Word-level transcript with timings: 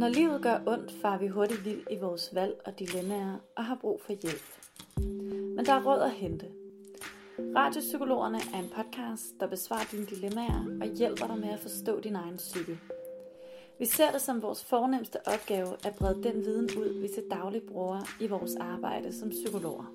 Når 0.00 0.08
livet 0.08 0.42
gør 0.42 0.58
ondt, 0.66 0.92
far 0.92 1.18
vi 1.18 1.28
hurtigt 1.28 1.64
vild 1.64 1.82
i 1.90 1.96
vores 1.96 2.34
valg 2.34 2.60
og 2.64 2.78
dilemmaer 2.78 3.36
og 3.56 3.64
har 3.64 3.74
brug 3.74 4.00
for 4.06 4.12
hjælp. 4.12 4.42
Men 5.56 5.66
der 5.66 5.72
er 5.72 5.84
råd 5.84 6.00
at 6.00 6.10
hente. 6.10 6.46
Radiopsykologerne 7.56 8.38
er 8.54 8.58
en 8.58 8.70
podcast, 8.76 9.40
der 9.40 9.46
besvarer 9.46 9.84
dine 9.92 10.06
dilemmaer 10.06 10.64
og 10.80 10.96
hjælper 10.96 11.26
dig 11.26 11.38
med 11.38 11.48
at 11.48 11.60
forstå 11.60 12.00
din 12.00 12.16
egen 12.16 12.36
psyke. 12.36 12.78
Vi 13.78 13.86
ser 13.86 14.10
det 14.12 14.20
som 14.20 14.42
vores 14.42 14.64
fornemmeste 14.64 15.18
opgave 15.26 15.68
at 15.84 15.94
brede 15.94 16.22
den 16.22 16.44
viden 16.44 16.70
ud, 16.78 17.00
vi 17.00 17.08
til 17.08 17.24
daglig 17.30 17.62
bruger 17.62 18.00
i 18.20 18.26
vores 18.26 18.56
arbejde 18.56 19.12
som 19.12 19.30
psykologer. 19.30 19.92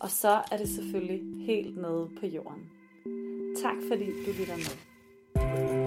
Og 0.00 0.10
så 0.10 0.42
er 0.52 0.56
det 0.56 0.68
selvfølgelig 0.68 1.46
helt 1.46 1.76
nede 1.76 2.10
på 2.20 2.26
jorden. 2.26 2.70
Tak 3.62 3.76
fordi 3.88 4.06
du 4.06 4.32
lytter 4.38 4.56
med. 4.56 5.81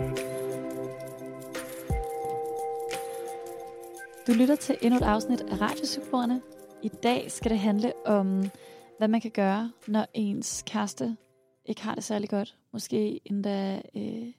Du 4.28 4.34
lytter 4.34 4.55
til 4.55 4.78
endnu 4.82 4.97
et 4.97 5.04
afsnit 5.04 5.42
af 5.42 5.61
Radiopsykologerne. 5.61 6.42
I 6.83 6.88
dag 6.88 7.32
skal 7.32 7.52
det 7.52 7.60
handle 7.60 7.93
om, 8.06 8.43
hvad 8.97 9.07
man 9.07 9.21
kan 9.21 9.32
gøre, 9.32 9.71
når 9.88 10.07
ens 10.14 10.64
kæreste 10.68 11.18
ikke 11.66 11.82
har 11.82 11.96
det 11.96 12.04
særlig 12.04 12.30
godt. 12.30 12.57
Måske 12.71 13.19
endda 13.25 13.82
øh, 13.96 14.33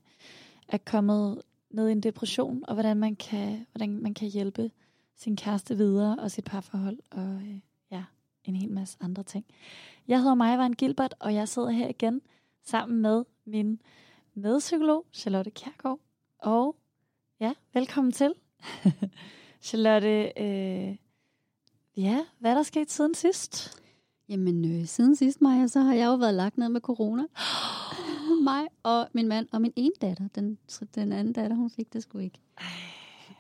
er 0.69 0.79
kommet 0.87 1.43
ned 1.71 1.89
i 1.89 1.93
en 1.93 2.01
depression, 2.01 2.65
og 2.69 2.75
hvordan 2.75 2.97
man 2.97 3.17
kan, 3.17 3.67
hvordan 3.73 4.03
man 4.03 4.15
kan 4.15 4.29
hjælpe 4.29 4.71
sin 5.17 5.37
kæreste 5.37 5.77
videre 5.77 6.16
og 6.19 6.30
sit 6.30 6.45
parforhold, 6.45 6.99
og 7.11 7.35
øh, 7.35 7.61
ja, 7.91 8.05
en 8.45 8.57
hel 8.57 8.71
masse 8.71 8.99
andre 9.01 9.23
ting. 9.23 9.45
Jeg 10.09 10.19
hedder 10.19 10.35
Maja 10.35 10.69
Gilbert, 10.69 11.15
og 11.21 11.35
jeg 11.35 11.49
sidder 11.49 11.71
her 11.71 11.89
igen 11.89 12.21
sammen 12.63 13.03
med 13.03 13.25
min 13.45 13.80
medpsykolog, 14.35 15.07
Charlotte 15.13 15.51
Kjærgaard. 15.51 16.01
Og 16.39 16.77
ja, 17.41 17.53
velkommen 17.75 18.13
til. 18.13 18.35
Charlotte, 19.60 20.33
øh, 20.37 20.96
ja, 21.96 22.24
hvad 22.38 22.51
er 22.51 22.54
der 22.54 22.62
sket 22.62 22.90
siden 22.90 23.15
sidst? 23.15 23.82
Jamen, 24.29 24.80
øh, 24.80 24.87
siden 24.87 25.16
sidst, 25.16 25.40
Maja, 25.40 25.66
så 25.66 25.80
har 25.80 25.95
jeg 25.95 26.07
jo 26.07 26.15
været 26.15 26.35
lagt 26.35 26.59
ned 26.59 26.68
med 26.68 26.80
corona. 26.80 27.23
Mig 28.45 28.66
og 28.82 29.09
min 29.13 29.29
mand 29.29 29.48
og 29.52 29.60
min 29.60 29.73
ene 29.76 29.95
datter. 30.01 30.29
Den, 30.35 30.59
den 30.95 31.13
anden 31.13 31.32
datter, 31.32 31.57
hun 31.57 31.71
fik 31.71 31.93
det 31.93 32.02
sgu 32.02 32.18
ikke. 32.18 32.38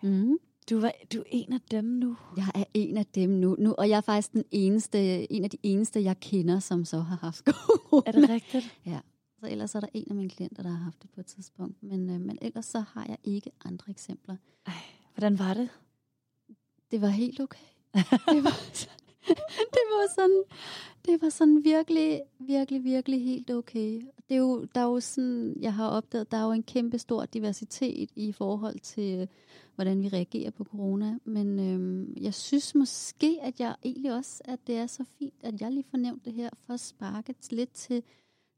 Mm. 0.02 0.38
Du, 0.70 0.80
var, 0.80 0.92
du 1.12 1.18
er 1.18 1.24
en 1.30 1.52
af 1.52 1.60
dem 1.70 1.84
nu. 1.84 2.16
Jeg 2.36 2.50
er 2.54 2.64
en 2.74 2.96
af 2.96 3.06
dem 3.06 3.30
nu, 3.30 3.56
nu, 3.58 3.74
og 3.78 3.88
jeg 3.88 3.96
er 3.96 4.00
faktisk 4.00 4.32
den 4.32 4.44
eneste, 4.50 5.32
en 5.32 5.44
af 5.44 5.50
de 5.50 5.58
eneste, 5.62 6.02
jeg 6.02 6.20
kender, 6.20 6.58
som 6.58 6.84
så 6.84 6.98
har 7.00 7.16
haft 7.16 7.44
corona. 7.48 8.02
Er 8.06 8.12
det 8.12 8.30
rigtigt? 8.30 8.78
Ja. 8.86 9.00
Så 9.40 9.46
ellers 9.50 9.74
er 9.74 9.80
der 9.80 9.88
en 9.94 10.06
af 10.10 10.16
mine 10.16 10.30
klienter, 10.30 10.62
der 10.62 10.70
har 10.70 10.84
haft 10.84 11.02
det 11.02 11.10
på 11.10 11.20
et 11.20 11.26
tidspunkt. 11.26 11.82
Men, 11.82 12.10
øh, 12.10 12.20
men 12.20 12.38
ellers 12.42 12.66
så 12.66 12.80
har 12.80 13.06
jeg 13.08 13.16
ikke 13.24 13.50
andre 13.64 13.90
eksempler. 13.90 14.36
Ej, 14.66 14.72
hvordan 15.14 15.38
var 15.38 15.54
det? 15.54 15.68
Det 16.90 17.00
var 17.00 17.08
helt 17.08 17.40
okay. 17.40 17.66
Det 17.94 18.44
var, 18.44 18.56
det 19.76 19.84
var 19.90 20.14
sådan, 20.14 20.44
det 21.06 21.22
var 21.22 21.28
sådan 21.28 21.64
virkelig, 21.64 22.22
virkelig, 22.38 22.84
virkelig 22.84 23.24
helt 23.24 23.50
okay. 23.50 24.02
Det 24.28 24.34
er 24.34 24.38
jo, 24.38 24.64
der 24.74 24.80
er 24.80 24.84
jo 24.84 25.00
sådan, 25.00 25.56
jeg 25.60 25.74
har 25.74 25.88
opdaget, 25.88 26.30
der 26.30 26.36
er 26.36 26.44
jo 26.44 26.52
en 26.52 26.62
kæmpe 26.62 26.98
stor 26.98 27.24
diversitet 27.24 28.10
i 28.16 28.32
forhold 28.32 28.78
til, 28.78 29.28
hvordan 29.74 30.02
vi 30.02 30.08
reagerer 30.08 30.50
på 30.50 30.64
corona. 30.64 31.18
Men 31.24 31.58
øhm, 31.58 32.14
jeg 32.20 32.34
synes 32.34 32.74
måske, 32.74 33.38
at 33.42 33.60
jeg 33.60 33.74
egentlig 33.82 34.14
også, 34.14 34.42
at 34.44 34.58
det 34.66 34.76
er 34.76 34.86
så 34.86 35.04
fint, 35.18 35.34
at 35.40 35.60
jeg 35.60 35.72
lige 35.72 35.86
fornævnte 35.90 36.24
det 36.24 36.32
her, 36.32 36.50
for 36.66 36.74
at 36.74 36.80
sparke 36.80 37.34
lidt 37.50 37.72
til 37.72 38.02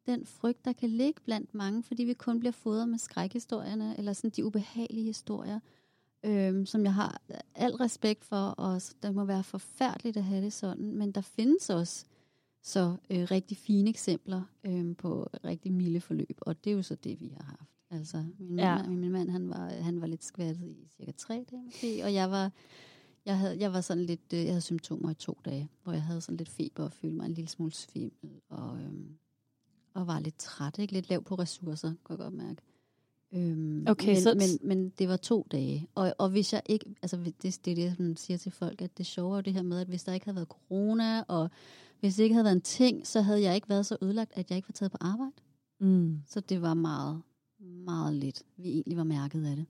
den 0.06 0.26
frygt, 0.26 0.64
der 0.64 0.72
kan 0.72 0.88
ligge 0.88 1.20
blandt 1.24 1.54
mange, 1.54 1.82
fordi 1.82 2.04
vi 2.04 2.14
kun 2.14 2.40
bliver 2.40 2.52
fodret 2.52 2.88
med 2.88 2.98
skrækhistorierne, 2.98 3.94
eller 3.98 4.12
sådan 4.12 4.30
de 4.30 4.44
ubehagelige 4.44 5.04
historier 5.04 5.60
øhm, 6.24 6.66
som 6.66 6.84
jeg 6.84 6.94
har 6.94 7.20
al 7.54 7.74
respekt 7.74 8.24
for, 8.24 8.36
og 8.36 8.82
det 9.02 9.14
må 9.14 9.24
være 9.24 9.44
forfærdeligt 9.44 10.16
at 10.16 10.24
have 10.24 10.44
det 10.44 10.52
sådan, 10.52 10.92
men 10.92 11.12
der 11.12 11.20
findes 11.20 11.70
også 11.70 12.04
så 12.62 12.96
øh, 13.10 13.30
rigtig 13.30 13.56
fine 13.56 13.90
eksempler 13.90 14.42
øh, 14.64 14.96
på 14.96 15.28
rigtig 15.44 15.72
milde 15.72 16.00
forløb, 16.00 16.38
og 16.40 16.64
det 16.64 16.70
er 16.70 16.74
jo 16.74 16.82
så 16.82 16.94
det, 16.94 17.20
vi 17.20 17.28
har 17.28 17.44
haft. 17.44 17.70
Altså, 17.90 18.24
min, 18.38 18.58
ja. 18.58 18.76
mand, 18.76 18.96
min 18.96 19.12
mand, 19.12 19.30
han 19.30 19.48
var, 19.48 19.68
han 19.68 20.00
var 20.00 20.06
lidt 20.06 20.24
skvattet 20.24 20.68
i 20.68 20.88
cirka 20.96 21.12
tre 21.12 21.44
dage 21.50 21.62
måske, 21.62 22.04
og 22.04 22.14
jeg 22.14 22.30
var, 22.30 22.52
jeg 23.24 23.38
havde, 23.38 23.58
jeg 23.58 23.72
var 23.72 23.80
sådan 23.80 24.04
lidt, 24.04 24.32
øh, 24.34 24.38
jeg 24.38 24.48
havde 24.48 24.60
symptomer 24.60 25.10
i 25.10 25.14
to 25.14 25.38
dage, 25.44 25.68
hvor 25.82 25.92
jeg 25.92 26.02
havde 26.02 26.20
sådan 26.20 26.36
lidt 26.36 26.48
feber 26.48 26.84
og 26.84 26.92
følte 26.92 27.16
mig 27.16 27.26
en 27.26 27.32
lille 27.32 27.48
smule 27.48 27.72
svimmel, 27.72 28.40
og, 28.48 28.80
øhm, 28.80 29.18
og 29.94 30.06
var 30.06 30.20
lidt 30.20 30.38
træt, 30.38 30.78
ikke? 30.78 30.92
Lidt 30.92 31.08
lav 31.08 31.22
på 31.22 31.34
ressourcer, 31.34 31.94
kunne 32.04 32.14
jeg 32.14 32.18
godt 32.18 32.34
mærke. 32.34 32.62
Øhm, 33.32 33.84
okay, 33.88 34.08
men, 34.08 34.22
så... 34.22 34.34
men, 34.34 34.68
men 34.68 34.88
det 34.98 35.08
var 35.08 35.16
to 35.16 35.46
dage. 35.52 35.88
Og, 35.94 36.14
og 36.18 36.28
hvis 36.28 36.52
jeg 36.52 36.62
ikke, 36.66 36.94
altså 37.02 37.16
det, 37.42 37.64
det 37.64 37.70
er 37.70 37.74
det, 37.74 37.98
man 37.98 38.16
siger 38.16 38.38
til 38.38 38.52
folk, 38.52 38.82
at 38.82 38.98
det 38.98 39.06
sjove 39.06 39.38
er 39.38 39.40
det 39.40 39.52
her 39.52 39.62
med, 39.62 39.80
at 39.80 39.86
hvis 39.86 40.04
der 40.04 40.12
ikke 40.12 40.26
havde 40.26 40.36
været 40.36 40.48
corona, 40.48 41.22
og 41.22 41.50
hvis 42.00 42.14
det 42.14 42.22
ikke 42.22 42.34
havde 42.34 42.44
været 42.44 42.56
en 42.56 42.60
ting, 42.60 43.06
så 43.06 43.20
havde 43.20 43.42
jeg 43.42 43.54
ikke 43.54 43.68
været 43.68 43.86
så 43.86 43.96
ødelagt, 44.02 44.32
at 44.34 44.50
jeg 44.50 44.56
ikke 44.56 44.68
var 44.68 44.72
taget 44.72 44.92
på 44.92 44.98
arbejde. 45.00 45.32
Mm. 45.80 46.22
Så 46.26 46.40
det 46.40 46.62
var 46.62 46.74
meget, 46.74 47.22
meget 47.60 48.14
lidt, 48.14 48.42
vi 48.56 48.68
egentlig 48.70 48.96
var 48.96 49.04
mærket 49.04 49.46
af 49.46 49.56
det. 49.56 49.66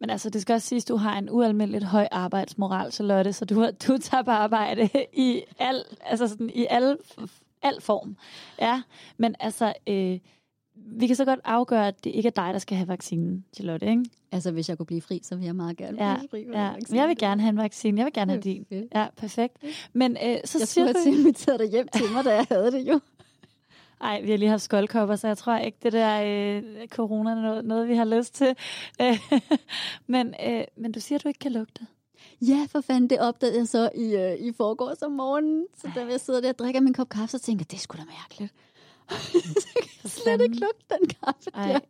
Men 0.00 0.10
altså, 0.10 0.30
det 0.30 0.42
skal 0.42 0.54
også 0.54 0.68
siges, 0.68 0.84
at 0.84 0.88
du 0.88 0.96
har 0.96 1.18
en 1.18 1.30
ualmindeligt 1.30 1.84
høj 1.84 2.08
arbejdsmoral, 2.10 2.92
Charlotte, 2.92 3.32
så 3.32 3.44
du, 3.44 3.70
du 3.88 3.98
tager 3.98 4.22
på 4.22 4.30
arbejde 4.30 4.88
i 5.12 5.42
al, 5.58 5.84
altså 6.00 6.28
sådan, 6.28 6.50
i 6.54 6.66
al, 6.70 6.96
al 7.62 7.80
form. 7.80 8.16
Ja, 8.60 8.82
men 9.16 9.34
altså, 9.40 9.72
øh, 9.86 10.18
vi 10.86 11.06
kan 11.06 11.16
så 11.16 11.24
godt 11.24 11.40
afgøre, 11.44 11.88
at 11.88 12.04
det 12.04 12.10
ikke 12.10 12.26
er 12.26 12.30
dig, 12.30 12.52
der 12.52 12.58
skal 12.58 12.76
have 12.76 12.88
vaccinen, 12.88 13.44
Charlotte, 13.54 13.86
ikke? 13.86 14.04
Altså, 14.32 14.50
hvis 14.50 14.68
jeg 14.68 14.76
kunne 14.76 14.86
blive 14.86 15.00
fri, 15.00 15.20
så 15.24 15.36
vil 15.36 15.44
jeg 15.44 15.56
meget 15.56 15.76
gerne 15.76 16.04
ja, 16.04 16.16
blive 16.16 16.28
fri. 16.30 16.46
Ja, 16.52 16.70
vaccinen. 16.72 17.00
jeg 17.00 17.08
vil 17.08 17.18
gerne 17.18 17.40
have 17.40 17.50
en 17.50 17.56
vaccine. 17.56 17.98
Jeg 17.98 18.04
vil 18.04 18.12
gerne 18.12 18.32
have 18.32 18.42
din. 18.42 18.66
Fedt. 18.68 18.94
Ja, 18.94 19.06
perfekt. 19.16 19.56
Men 19.92 20.16
øh, 20.24 20.38
så 20.44 20.58
jeg 20.58 20.68
siger 20.68 20.92
du... 20.92 20.98
have 21.04 21.18
inviteret 21.18 21.60
dig 21.60 21.70
hjem 21.70 21.88
til 21.88 22.04
mig, 22.12 22.24
da 22.24 22.34
jeg 22.34 22.46
havde 22.50 22.72
det 22.72 22.88
jo. 22.88 23.00
Ej, 24.00 24.20
vi 24.20 24.30
har 24.30 24.38
lige 24.38 24.48
haft 24.48 24.62
skoldkopper, 24.62 25.16
så 25.16 25.26
jeg 25.26 25.38
tror 25.38 25.56
ikke, 25.56 25.78
det 25.82 25.92
der 25.92 26.22
øh, 26.22 26.88
corona 26.88 27.30
er 27.30 27.34
noget, 27.34 27.64
noget, 27.64 27.88
vi 27.88 27.94
har 27.94 28.04
lyst 28.04 28.34
til. 28.34 28.56
men, 30.06 30.34
øh, 30.46 30.64
men 30.76 30.92
du 30.92 31.00
siger, 31.00 31.18
at 31.18 31.24
du 31.24 31.28
ikke 31.28 31.38
kan 31.38 31.52
lugte. 31.52 31.86
Ja, 32.40 32.66
for 32.70 32.80
fanden, 32.80 33.10
det 33.10 33.20
opdagede 33.20 33.58
jeg 33.58 33.68
så 33.68 33.90
i, 33.94 34.16
øh, 34.16 34.48
i 34.48 34.52
forgårs 34.52 35.02
om 35.02 35.12
morgenen. 35.12 35.66
Så 35.76 35.90
da 35.94 36.06
jeg 36.10 36.20
sidder 36.20 36.40
der 36.40 36.48
og 36.48 36.58
drikker 36.58 36.80
min 36.80 36.94
kop 36.94 37.08
kaffe, 37.08 37.28
så 37.28 37.38
tænker 37.38 37.64
jeg, 37.64 37.70
det 37.70 37.80
sgu 37.80 37.96
da 37.96 38.04
mærkeligt. 38.04 38.52
slet 40.22 40.40
ikke 40.40 40.56
lugte 40.56 40.84
den 40.90 41.08
kaffe 41.08 41.50
Ej. 41.54 41.72
der. 41.72 41.80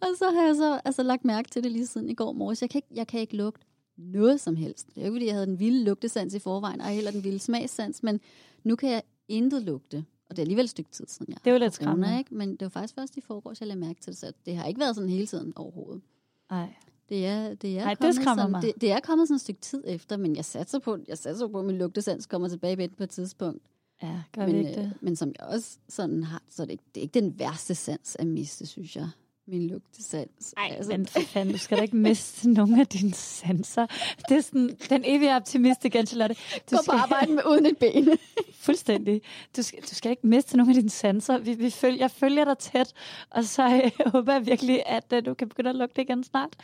Og 0.00 0.08
så 0.18 0.30
har 0.30 0.46
jeg 0.46 0.56
så 0.56 0.80
altså, 0.84 1.02
lagt 1.02 1.24
mærke 1.24 1.50
til 1.50 1.64
det 1.64 1.72
lige 1.72 1.86
siden 1.86 2.10
i 2.10 2.14
går 2.14 2.32
morges. 2.32 2.62
Jeg 2.62 2.70
kan 2.70 2.78
ikke, 2.78 2.88
jeg 2.90 3.06
kan 3.06 3.20
ikke 3.20 3.36
lugte 3.36 3.66
noget 3.96 4.40
som 4.40 4.56
helst. 4.56 4.86
Det 4.86 4.96
er 4.96 5.00
jo 5.00 5.06
ikke, 5.06 5.14
fordi 5.14 5.26
jeg 5.26 5.34
havde 5.34 5.46
den 5.46 5.58
vilde 5.58 5.84
lugtesans 5.84 6.34
i 6.34 6.38
forvejen, 6.38 6.80
og 6.80 6.86
heller 6.86 7.10
den 7.10 7.24
vilde 7.24 7.38
smagssans, 7.38 8.02
men 8.02 8.20
nu 8.64 8.76
kan 8.76 8.90
jeg 8.90 9.02
intet 9.28 9.62
lugte. 9.62 10.04
Og 10.30 10.36
det 10.36 10.38
er 10.38 10.42
alligevel 10.42 10.64
et 10.64 10.70
stykke 10.70 10.90
tid 10.90 11.06
siden, 11.08 11.32
jeg 11.32 11.38
Det 11.44 11.50
er 11.50 11.54
jo 11.54 11.58
lidt 11.58 11.74
skræmmende. 11.74 12.18
Ikke? 12.18 12.34
Men 12.34 12.50
det 12.50 12.62
var 12.62 12.68
faktisk 12.68 12.94
først 12.94 13.16
i 13.16 13.20
forgårs, 13.20 13.60
jeg 13.60 13.68
lagde 13.68 13.80
mærke 13.80 14.00
til 14.00 14.12
det, 14.12 14.20
så 14.20 14.32
det 14.46 14.56
har 14.56 14.64
ikke 14.64 14.80
været 14.80 14.94
sådan 14.94 15.10
hele 15.10 15.26
tiden 15.26 15.52
overhovedet. 15.56 16.02
Nej. 16.50 16.74
Det 17.08 17.26
er, 17.26 17.54
det 17.54 17.78
er, 17.78 17.84
Ej, 17.84 17.94
det 17.94 18.14
sådan, 18.14 18.50
mig. 18.50 18.62
Det, 18.62 18.72
det, 18.80 18.92
er 18.92 19.00
kommet 19.00 19.28
sådan 19.28 19.34
et 19.34 19.40
stykke 19.40 19.60
tid 19.60 19.84
efter, 19.86 20.16
men 20.16 20.36
jeg 20.36 20.44
satser 20.44 20.78
på, 20.78 20.98
jeg 21.08 21.18
satser 21.18 21.48
på 21.48 21.58
at 21.58 21.64
min 21.64 21.78
lugtesans 21.78 22.26
kommer 22.26 22.48
tilbage 22.48 22.88
på 22.88 23.02
et 23.02 23.10
tidspunkt. 23.10 23.62
Ja, 24.02 24.22
gør 24.32 24.46
men, 24.46 24.54
vi 24.54 24.58
ikke 24.58 24.70
det? 24.70 24.84
Øh, 24.84 24.90
men 25.00 25.16
som 25.16 25.32
jeg 25.38 25.46
også 25.46 25.78
sådan 25.88 26.22
har, 26.22 26.42
så 26.50 26.62
det, 26.62 26.70
ikke, 26.70 26.84
det 26.94 27.00
er 27.00 27.02
ikke 27.02 27.20
den 27.20 27.38
værste 27.38 27.74
sans 27.74 28.16
at 28.18 28.26
miste, 28.26 28.66
synes 28.66 28.96
jeg. 28.96 29.08
Min 29.48 29.66
lugtesans. 29.66 30.54
Nej, 30.56 30.68
altså. 30.76 30.90
men 30.90 31.06
for 31.06 31.20
fanden, 31.20 31.52
du 31.52 31.58
skal 31.58 31.78
da 31.78 31.82
ikke 31.82 31.96
miste 32.08 32.50
nogen 32.50 32.80
af 32.80 32.86
dine 32.86 33.14
sanser. 33.14 33.86
Det 34.28 34.36
er 34.36 34.40
sådan 34.40 34.76
den 34.88 35.02
evige 35.04 35.36
optimist 35.36 35.84
igen, 35.84 36.06
Charlotte. 36.06 36.34
Du 36.70 36.76
Gå 36.76 36.82
skal... 36.82 36.92
på 36.92 36.98
arbejde 36.98 37.32
med 37.32 37.42
uden 37.46 37.66
et 37.66 37.78
ben. 37.78 38.18
Fuldstændig. 38.66 39.22
Du 39.56 39.62
skal, 39.62 39.82
du 39.82 39.94
skal 39.94 40.10
ikke 40.10 40.26
miste 40.26 40.56
nogen 40.56 40.70
af 40.70 40.74
dine 40.74 40.90
sanser. 40.90 41.38
Vi, 41.38 41.54
vi 41.54 41.70
følger, 41.70 41.98
jeg 41.98 42.10
følger 42.10 42.44
dig 42.44 42.58
tæt, 42.58 42.92
og 43.30 43.44
så 43.44 43.66
jeg 43.66 43.92
håber 44.12 44.32
jeg 44.32 44.46
virkelig, 44.46 44.82
at 44.86 45.12
uh, 45.12 45.18
du 45.26 45.34
kan 45.34 45.48
begynde 45.48 45.70
at 45.70 45.76
lugte 45.76 46.02
igen 46.02 46.24
snart. 46.24 46.56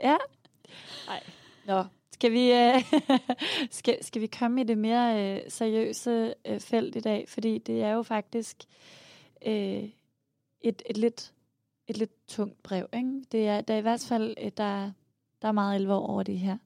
Ja. 0.00 0.16
Nej. 1.06 1.22
Nå, 1.66 1.84
skal 2.16 2.32
vi, 2.32 2.52
øh, 2.52 2.82
skal, 3.78 4.04
skal 4.04 4.22
vi 4.22 4.26
komme 4.26 4.60
i 4.60 4.64
det 4.64 4.78
mere 4.78 5.36
øh, 5.36 5.40
seriøse 5.48 6.34
øh, 6.46 6.60
felt 6.60 6.96
i 6.96 7.00
dag? 7.00 7.28
Fordi 7.28 7.58
det 7.58 7.82
er 7.82 7.92
jo 7.92 8.02
faktisk 8.02 8.56
øh, 9.46 9.88
et, 10.60 10.82
et, 10.86 10.96
lidt, 10.96 11.32
et 11.86 11.96
lidt 11.96 12.26
tungt 12.28 12.62
brev. 12.62 12.86
Ikke? 12.92 13.24
Det 13.32 13.48
er, 13.48 13.60
der 13.60 13.74
er 13.74 13.78
i 13.78 13.82
hvert 13.82 14.06
fald 14.08 14.34
øh, 14.42 14.50
der, 14.56 14.92
der 15.42 15.48
er 15.48 15.52
meget 15.52 15.74
alvor 15.74 15.94
over 15.94 16.22
det 16.22 16.38
her. 16.38 16.58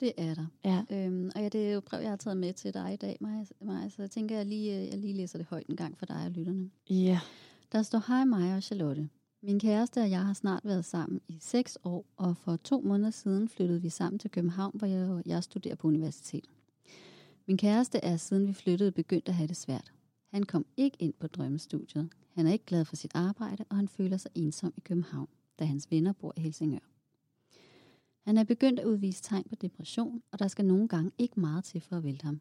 Det 0.00 0.12
er 0.16 0.34
der. 0.34 0.46
Ja. 0.64 0.82
Øhm, 0.90 1.30
og 1.34 1.42
ja, 1.42 1.48
det 1.48 1.68
er 1.68 1.72
jo 1.72 1.80
brev, 1.80 2.00
jeg 2.00 2.10
har 2.10 2.16
taget 2.16 2.36
med 2.36 2.52
til 2.52 2.74
dig 2.74 2.92
i 2.92 2.96
dag, 2.96 3.16
Maja. 3.60 3.88
Så 3.88 4.02
jeg 4.02 4.10
tænker, 4.10 4.36
jeg 4.36 4.46
lige, 4.46 4.76
øh, 4.76 4.88
jeg 4.88 4.98
lige 4.98 5.14
læser 5.14 5.38
det 5.38 5.46
højt 5.50 5.66
en 5.66 5.76
gang 5.76 5.98
for 5.98 6.06
dig 6.06 6.24
og 6.24 6.30
lytterne. 6.30 6.70
Ja. 6.90 7.20
Der 7.72 7.82
står, 7.82 8.04
hej 8.08 8.24
Maja 8.24 8.56
og 8.56 8.62
Charlotte. 8.62 9.08
Min 9.42 9.60
kæreste 9.60 10.00
og 10.00 10.10
jeg 10.10 10.26
har 10.26 10.32
snart 10.32 10.64
været 10.64 10.84
sammen 10.84 11.20
i 11.28 11.38
seks 11.40 11.78
år, 11.84 12.04
og 12.16 12.36
for 12.36 12.56
to 12.56 12.80
måneder 12.80 13.10
siden 13.10 13.48
flyttede 13.48 13.82
vi 13.82 13.88
sammen 13.88 14.18
til 14.18 14.30
København, 14.30 14.72
hvor 14.74 14.86
jeg, 14.86 15.22
jeg 15.26 15.44
studerer 15.44 15.74
på 15.74 15.88
universitetet. 15.88 16.50
Min 17.46 17.56
kæreste 17.56 17.98
er 17.98 18.16
siden 18.16 18.46
vi 18.46 18.52
flyttede 18.52 18.92
begyndt 18.92 19.28
at 19.28 19.34
have 19.34 19.46
det 19.46 19.56
svært. 19.56 19.92
Han 20.28 20.42
kom 20.42 20.66
ikke 20.76 20.96
ind 21.00 21.12
på 21.12 21.26
drømmestudiet. 21.26 22.08
Han 22.34 22.46
er 22.46 22.52
ikke 22.52 22.64
glad 22.64 22.84
for 22.84 22.96
sit 22.96 23.10
arbejde, 23.14 23.64
og 23.68 23.76
han 23.76 23.88
føler 23.88 24.16
sig 24.16 24.30
ensom 24.34 24.74
i 24.76 24.80
København, 24.80 25.28
da 25.58 25.64
hans 25.64 25.90
venner 25.90 26.12
bor 26.12 26.32
i 26.36 26.40
Helsingør. 26.40 26.90
Han 28.24 28.38
er 28.38 28.44
begyndt 28.44 28.80
at 28.80 28.86
udvise 28.86 29.22
tegn 29.22 29.44
på 29.48 29.54
depression, 29.54 30.22
og 30.32 30.38
der 30.38 30.48
skal 30.48 30.64
nogle 30.64 30.88
gange 30.88 31.10
ikke 31.18 31.40
meget 31.40 31.64
til 31.64 31.80
for 31.80 31.96
at 31.96 32.04
vælte 32.04 32.24
ham. 32.24 32.40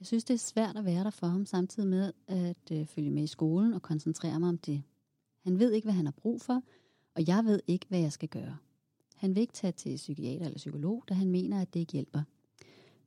Jeg 0.00 0.06
synes, 0.06 0.24
det 0.24 0.34
er 0.34 0.38
svært 0.38 0.76
at 0.76 0.84
være 0.84 1.04
der 1.04 1.10
for 1.10 1.26
ham, 1.26 1.46
samtidig 1.46 1.88
med 1.88 2.12
at 2.26 2.70
øh, 2.72 2.86
følge 2.86 3.10
med 3.10 3.22
i 3.22 3.26
skolen 3.26 3.72
og 3.72 3.82
koncentrere 3.82 4.40
mig 4.40 4.48
om 4.48 4.58
det. 4.58 4.82
Han 5.40 5.58
ved 5.58 5.72
ikke, 5.72 5.86
hvad 5.86 5.94
han 5.94 6.04
har 6.04 6.12
brug 6.12 6.40
for, 6.40 6.62
og 7.14 7.28
jeg 7.28 7.44
ved 7.44 7.60
ikke, 7.66 7.86
hvad 7.88 8.00
jeg 8.00 8.12
skal 8.12 8.28
gøre. 8.28 8.56
Han 9.16 9.34
vil 9.34 9.40
ikke 9.40 9.52
tage 9.52 9.72
til 9.72 9.96
psykiater 9.96 10.44
eller 10.44 10.58
psykolog, 10.58 11.04
da 11.08 11.14
han 11.14 11.30
mener, 11.30 11.60
at 11.60 11.74
det 11.74 11.80
ikke 11.80 11.92
hjælper. 11.92 12.22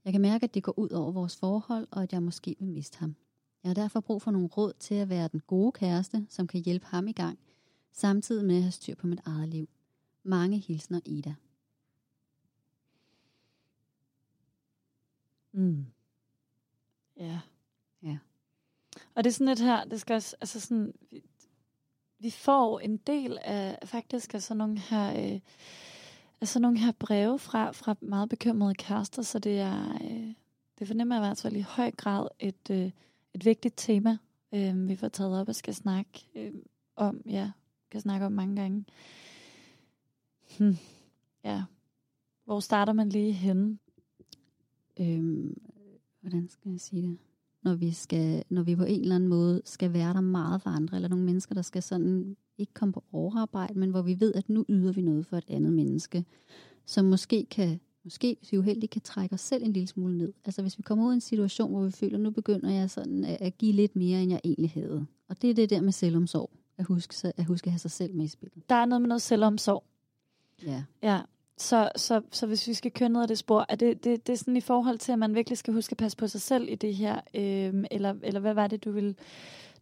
Jeg 0.05 0.13
kan 0.13 0.21
mærke, 0.21 0.43
at 0.43 0.53
det 0.53 0.63
går 0.63 0.79
ud 0.79 0.89
over 0.89 1.11
vores 1.11 1.37
forhold, 1.37 1.87
og 1.91 2.03
at 2.03 2.13
jeg 2.13 2.23
måske 2.23 2.55
vil 2.59 2.67
miste 2.67 2.97
ham. 2.99 3.15
Jeg 3.63 3.69
har 3.69 3.73
derfor 3.73 3.99
brug 3.99 4.21
for 4.21 4.31
nogle 4.31 4.47
råd 4.47 4.73
til 4.79 4.95
at 4.95 5.09
være 5.09 5.27
den 5.27 5.39
gode 5.39 5.71
kæreste, 5.71 6.25
som 6.29 6.47
kan 6.47 6.61
hjælpe 6.61 6.85
ham 6.85 7.07
i 7.07 7.11
gang, 7.11 7.39
samtidig 7.91 8.45
med 8.45 8.55
at 8.55 8.61
have 8.61 8.71
styr 8.71 8.95
på 8.95 9.07
mit 9.07 9.19
eget 9.25 9.49
liv. 9.49 9.69
Mange 10.23 10.57
hilsner, 10.57 10.99
Ida. 11.05 11.35
Mm. 15.51 15.85
Ja. 17.17 17.39
Ja. 18.03 18.17
Og 19.15 19.23
det 19.23 19.29
er 19.29 19.33
sådan 19.33 19.47
lidt 19.47 19.59
her, 19.59 19.85
det 19.85 20.01
skal 20.01 20.13
også, 20.13 20.35
altså 20.41 20.59
sådan, 20.59 20.93
vi, 22.23 22.29
får 22.29 22.79
en 22.79 22.97
del 22.97 23.37
af 23.41 23.77
faktisk 23.87 24.33
af 24.33 24.41
sådan 24.41 24.57
nogle 24.57 24.79
her, 24.79 25.33
øh, 25.33 25.39
af 26.41 26.47
sådan 26.47 26.61
nogle 26.61 26.79
her 26.79 26.91
breve 26.91 27.39
fra, 27.39 27.71
fra 27.71 27.95
meget 28.01 28.29
bekymrede 28.29 28.75
kærester, 28.75 29.21
så 29.21 29.39
det 29.39 29.59
er, 29.59 29.93
øh, 30.03 30.33
det 30.79 30.87
fornemmer 30.87 31.15
jeg 31.15 31.23
i 31.23 31.27
hvert 31.27 31.37
fald 31.37 31.55
i 31.55 31.61
høj 31.61 31.91
grad 31.91 32.27
et, 32.39 32.69
øh, 32.71 32.91
et 33.33 33.45
vigtigt 33.45 33.73
tema, 33.77 34.17
øh, 34.53 34.89
vi 34.89 34.95
får 34.95 35.07
taget 35.07 35.39
op 35.39 35.47
og 35.47 35.55
skal 35.55 35.75
snakke 35.75 36.27
øh, 36.35 36.53
om, 36.95 37.21
ja, 37.25 37.51
kan 37.91 38.01
snakke 38.01 38.25
om 38.25 38.31
mange 38.31 38.55
gange. 38.55 38.85
Hmm. 40.57 40.77
Ja. 41.43 41.63
Hvor 42.45 42.59
starter 42.59 42.93
man 42.93 43.09
lige 43.09 43.31
henne? 43.31 43.77
Øhm, 44.99 45.61
hvordan 46.21 46.49
skal 46.49 46.71
jeg 46.71 46.79
sige 46.79 47.01
det? 47.01 47.17
Når 47.63 47.75
vi, 47.75 47.91
skal, 47.91 48.43
når 48.49 48.63
vi 48.63 48.75
på 48.75 48.83
en 48.83 49.01
eller 49.01 49.15
anden 49.15 49.29
måde 49.29 49.61
skal 49.65 49.93
være 49.93 50.13
der 50.13 50.21
meget 50.21 50.61
for 50.61 50.69
andre, 50.69 50.97
eller 50.97 51.09
nogle 51.09 51.25
mennesker, 51.25 51.55
der 51.55 51.61
skal 51.61 51.83
sådan 51.83 52.35
ikke 52.57 52.73
komme 52.73 52.93
på 52.93 53.03
overarbejde, 53.11 53.79
men 53.79 53.89
hvor 53.89 54.01
vi 54.01 54.19
ved, 54.19 54.33
at 54.33 54.49
nu 54.49 54.65
yder 54.69 54.91
vi 54.91 55.01
noget 55.01 55.25
for 55.25 55.37
et 55.37 55.43
andet 55.47 55.73
menneske, 55.73 56.25
som 56.85 57.05
måske 57.05 57.45
kan, 57.51 57.79
måske 58.03 58.35
hvis 58.39 58.51
vi 58.51 58.57
uheldigt 58.57 58.91
kan 58.91 59.01
trække 59.01 59.33
os 59.33 59.41
selv 59.41 59.63
en 59.63 59.73
lille 59.73 59.87
smule 59.87 60.17
ned. 60.17 60.33
Altså 60.45 60.61
hvis 60.61 60.77
vi 60.77 60.83
kommer 60.83 61.05
ud 61.05 61.11
i 61.11 61.15
en 61.15 61.21
situation, 61.21 61.71
hvor 61.71 61.83
vi 61.83 61.91
føler, 61.91 62.17
at 62.17 62.21
nu 62.21 62.31
begynder 62.31 62.69
jeg 62.69 62.89
sådan 62.89 63.25
at, 63.25 63.37
at 63.41 63.57
give 63.57 63.73
lidt 63.73 63.95
mere, 63.95 64.23
end 64.23 64.31
jeg 64.31 64.41
egentlig 64.43 64.71
havde. 64.71 65.05
Og 65.27 65.41
det 65.41 65.49
er 65.49 65.53
det 65.53 65.69
der 65.69 65.81
med 65.81 65.91
selvomsorg. 65.91 66.49
At 66.77 66.85
huske, 66.85 67.33
at 67.37 67.45
huske 67.45 67.67
at 67.67 67.71
have 67.71 67.79
sig 67.79 67.91
selv 67.91 68.15
med 68.15 68.25
i 68.25 68.27
spillet. 68.27 68.69
Der 68.69 68.75
er 68.75 68.85
noget 68.85 69.01
med 69.01 69.07
noget 69.07 69.21
selvomsorg. 69.21 69.83
Ja. 70.65 70.83
Ja, 71.03 71.21
så, 71.57 71.89
så, 71.95 72.21
så 72.31 72.47
hvis 72.47 72.67
vi 72.67 72.73
skal 72.73 72.91
køre 72.91 73.09
ned 73.09 73.21
ad 73.21 73.27
det 73.27 73.37
spor, 73.37 73.65
er 73.69 73.75
det, 73.75 74.03
det, 74.03 74.27
det 74.27 74.33
er 74.33 74.37
sådan 74.37 74.57
i 74.57 74.61
forhold 74.61 74.97
til, 74.97 75.11
at 75.11 75.19
man 75.19 75.35
virkelig 75.35 75.57
skal 75.57 75.73
huske 75.73 75.93
at 75.93 75.97
passe 75.97 76.17
på 76.17 76.27
sig 76.27 76.41
selv 76.41 76.69
i 76.69 76.75
det 76.75 76.95
her, 76.95 77.15
øh, 77.15 77.83
eller, 77.91 78.15
eller 78.23 78.39
hvad 78.39 78.53
var 78.53 78.67
det, 78.67 78.83
du 78.83 78.91
ville, 78.91 79.15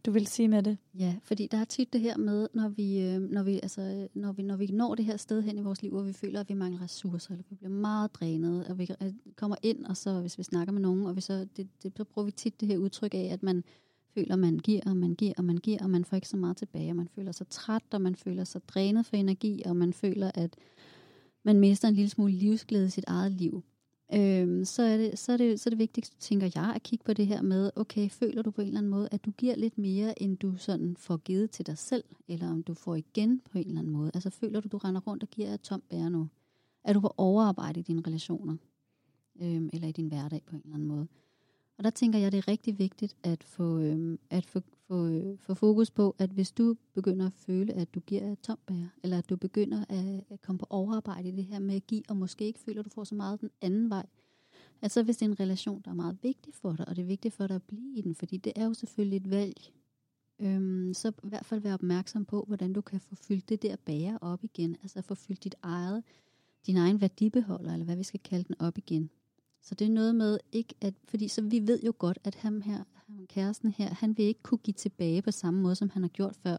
du 0.06 0.12
vil 0.12 0.28
sige 0.28 0.48
med 0.48 0.64
det? 0.64 0.78
Ja, 1.00 1.16
fordi 1.24 1.48
der 1.48 1.58
er 1.58 1.66
tit 1.66 1.94
det 1.94 2.02
her 2.02 2.18
med, 2.18 2.48
når 2.54 2.70
vi, 2.70 3.02
øh, 3.02 3.22
når 3.22 3.44
vi, 3.44 3.54
altså, 3.64 3.82
øh, 3.82 4.22
når 4.22 4.32
vi, 4.32 4.44
når 4.44 4.56
vi 4.56 4.66
når 4.66 4.96
det 4.96 5.06
her 5.06 5.18
sted 5.18 5.42
hen 5.42 5.58
i 5.58 5.62
vores 5.62 5.82
liv, 5.82 5.92
hvor 5.92 6.04
vi 6.04 6.14
føler, 6.14 6.40
at 6.40 6.50
vi 6.50 6.54
mangler 6.54 6.82
ressourcer, 6.82 7.32
eller 7.32 7.44
vi 7.50 7.56
bliver 7.56 7.72
meget 7.72 8.16
drænet, 8.16 8.68
og 8.68 8.80
vi 8.80 8.90
kommer 9.36 9.56
ind, 9.62 9.86
og 9.86 9.98
så 9.98 10.20
hvis 10.20 10.38
vi 10.38 10.44
snakker 10.44 10.74
med 10.74 10.82
nogen, 10.82 11.06
og 11.06 11.16
vi 11.16 11.22
så, 11.22 11.48
det, 11.58 11.68
det, 11.84 11.94
så 11.98 12.04
bruger 12.04 12.26
vi 12.26 12.32
tit 12.32 12.60
det 12.60 12.68
her 12.68 12.78
udtryk 12.78 13.14
af, 13.14 13.30
at 13.34 13.44
man 13.44 13.64
føler, 14.14 14.36
man 14.36 14.58
giver, 14.58 14.82
og 14.86 14.98
man 14.98 15.16
giver, 15.16 15.34
og 15.38 15.44
man 15.44 15.58
giver, 15.58 15.84
og 15.84 15.90
man 15.90 16.06
får 16.06 16.16
ikke 16.16 16.30
så 16.30 16.38
meget 16.38 16.58
tilbage, 16.58 16.92
og 16.92 16.96
man 16.96 17.08
føler 17.16 17.32
sig 17.32 17.48
træt, 17.50 17.84
og 17.92 18.02
man 18.02 18.16
føler 18.16 18.44
sig 18.44 18.62
drænet 18.68 19.06
for 19.06 19.16
energi, 19.16 19.62
og 19.66 19.76
man 19.76 19.94
føler, 19.94 20.32
at 20.34 20.56
man 21.44 21.60
mister 21.60 21.88
en 21.88 21.94
lille 21.94 22.10
smule 22.10 22.34
livsglæde 22.34 22.86
i 22.86 22.90
sit 22.90 23.06
eget 23.08 23.32
liv. 23.32 23.64
Øhm, 24.14 24.66
så, 24.66 24.84
er 24.84 24.98
det, 24.98 25.20
så, 25.20 25.34
er 25.34 25.38
det, 25.38 25.60
så 25.60 25.68
er 25.68 25.72
det 25.72 25.80
vigtigste, 25.80 26.18
tænker 26.20 26.50
jeg, 26.56 26.74
at 26.76 26.84
kigge 26.84 27.06
på 27.06 27.14
det 27.14 27.28
her 27.28 27.42
med, 27.42 27.72
okay, 27.76 28.10
føler 28.10 28.42
du 28.42 28.52
på 28.52 28.62
en 28.62 28.68
eller 28.68 28.80
anden 28.80 28.90
måde, 28.90 29.10
at 29.12 29.26
du 29.26 29.32
giver 29.32 29.56
lidt 29.56 29.78
mere, 29.78 30.22
end 30.22 30.38
du 30.38 30.58
sådan 30.58 30.96
får 30.98 31.18
givet 31.18 31.52
til 31.52 31.68
dig 31.68 31.78
selv, 31.78 32.04
eller 32.28 32.52
om 32.52 32.64
du 32.64 32.74
får 32.74 32.96
igen 32.96 33.42
på 33.52 33.58
en 33.58 33.68
eller 33.68 33.80
anden 33.80 33.94
måde. 33.94 34.12
Altså 34.14 34.30
føler 34.30 34.60
du, 34.60 34.68
du 34.68 34.78
render 34.78 35.02
rundt 35.02 35.24
og 35.24 35.30
giver 35.30 35.54
et 35.54 35.62
tomt 35.62 35.90
bær 35.90 36.10
nu? 36.10 36.28
Er 36.84 36.94
du 36.94 37.00
på 37.00 37.14
overarbejde 37.18 37.80
i 37.80 37.84
dine 37.84 38.02
relationer? 38.08 38.56
Øhm, 39.42 39.70
eller 39.74 39.88
i 39.88 39.92
din 39.92 40.08
hverdag 40.08 40.42
på 40.46 40.56
en 40.56 40.62
eller 40.64 40.76
anden 40.76 40.88
måde? 40.88 41.08
Og 41.78 41.84
der 41.84 41.90
tænker 41.90 42.20
jeg, 42.20 42.32
det 42.32 42.38
er 42.38 42.48
rigtig 42.48 42.80
vigtigt 42.80 43.16
at 43.24 43.44
få, 43.44 43.80
øhm, 43.80 44.20
at 44.30 44.46
få, 44.46 44.62
få, 44.92 45.08
øh, 45.08 45.38
få 45.40 45.54
fokus 45.54 45.92
på, 45.92 46.16
at 46.20 46.30
hvis 46.30 46.52
du 46.52 46.76
begynder 46.94 47.26
at 47.26 47.34
føle, 47.34 47.74
at 47.74 47.94
du 47.96 48.00
giver 48.00 48.32
et 48.32 48.40
tomt 48.40 48.72
eller 49.04 49.18
at 49.18 49.30
du 49.30 49.36
begynder 49.36 49.86
at, 49.90 50.24
at 50.30 50.42
komme 50.42 50.60
på 50.60 50.66
overarbejde 50.70 51.30
i 51.30 51.32
det 51.32 51.44
her 51.44 51.60
med 51.60 51.76
at 51.76 51.88
give, 51.88 52.04
og 52.10 52.18
måske 52.18 52.46
ikke 52.46 52.60
føler, 52.60 52.80
at 52.80 52.86
du 52.86 52.90
får 52.90 53.04
så 53.04 53.16
meget 53.16 53.42
den 53.42 53.50
anden 53.62 53.90
vej, 53.90 54.06
altså 54.82 55.04
hvis 55.04 55.18
det 55.18 55.26
er 55.26 55.30
en 55.30 55.40
relation, 55.40 55.82
der 55.86 55.92
er 55.92 55.96
meget 55.96 56.18
vigtig 56.22 56.54
for 56.54 56.76
dig, 56.76 56.88
og 56.88 56.96
det 56.96 57.02
er 57.02 57.06
vigtigt 57.06 57.34
for 57.34 57.48
dig 57.48 57.56
at 57.56 57.64
blive 57.64 57.98
i 57.98 58.02
den, 58.02 58.16
fordi 58.16 58.38
det 58.38 58.54
er 58.56 58.66
jo 58.66 58.74
selvfølgelig 58.74 59.18
et 59.18 59.30
valg, 59.30 59.74
øhm, 60.40 60.94
så 60.94 61.12
i 61.24 61.28
hvert 61.28 61.46
fald 61.46 61.62
være 61.62 61.74
opmærksom 61.74 62.26
på, 62.26 62.44
hvordan 62.48 62.74
du 62.74 62.82
kan 62.82 63.00
få 63.00 63.16
fyldt 63.16 63.50
det 63.50 63.62
der 63.62 63.76
bære 63.86 64.20
op 64.22 64.44
igen, 64.44 64.78
altså 64.82 65.02
få 65.02 65.16
fyldt 65.16 65.44
dit 65.44 65.56
eget, 65.62 66.04
din 66.68 66.78
egen 66.78 67.02
værdibeholder, 67.02 67.74
eller 67.74 67.86
hvad 67.86 67.96
vi 67.96 68.04
skal 68.04 68.20
kalde 68.20 68.44
den, 68.44 68.56
op 68.60 68.78
igen. 68.78 69.10
Så 69.62 69.76
det 69.76 69.86
er 69.88 69.92
noget 69.92 70.16
med 70.16 70.40
ikke 70.52 70.76
at, 70.82 70.94
fordi 71.06 71.28
så 71.28 71.42
vi 71.42 71.68
ved 71.68 71.80
jo 71.84 71.94
godt, 71.98 72.20
at 72.24 72.36
ham 72.36 72.62
her, 72.62 72.84
ham 72.94 73.28
kæresten 73.28 73.72
her, 73.72 73.94
han 73.94 74.18
vil 74.18 74.26
ikke 74.26 74.44
kunne 74.44 74.58
give 74.58 74.74
tilbage 74.74 75.22
på 75.22 75.32
samme 75.32 75.62
måde, 75.62 75.76
som 75.76 75.90
han 75.90 76.02
har 76.02 76.10
gjort 76.10 76.36
før. 76.36 76.58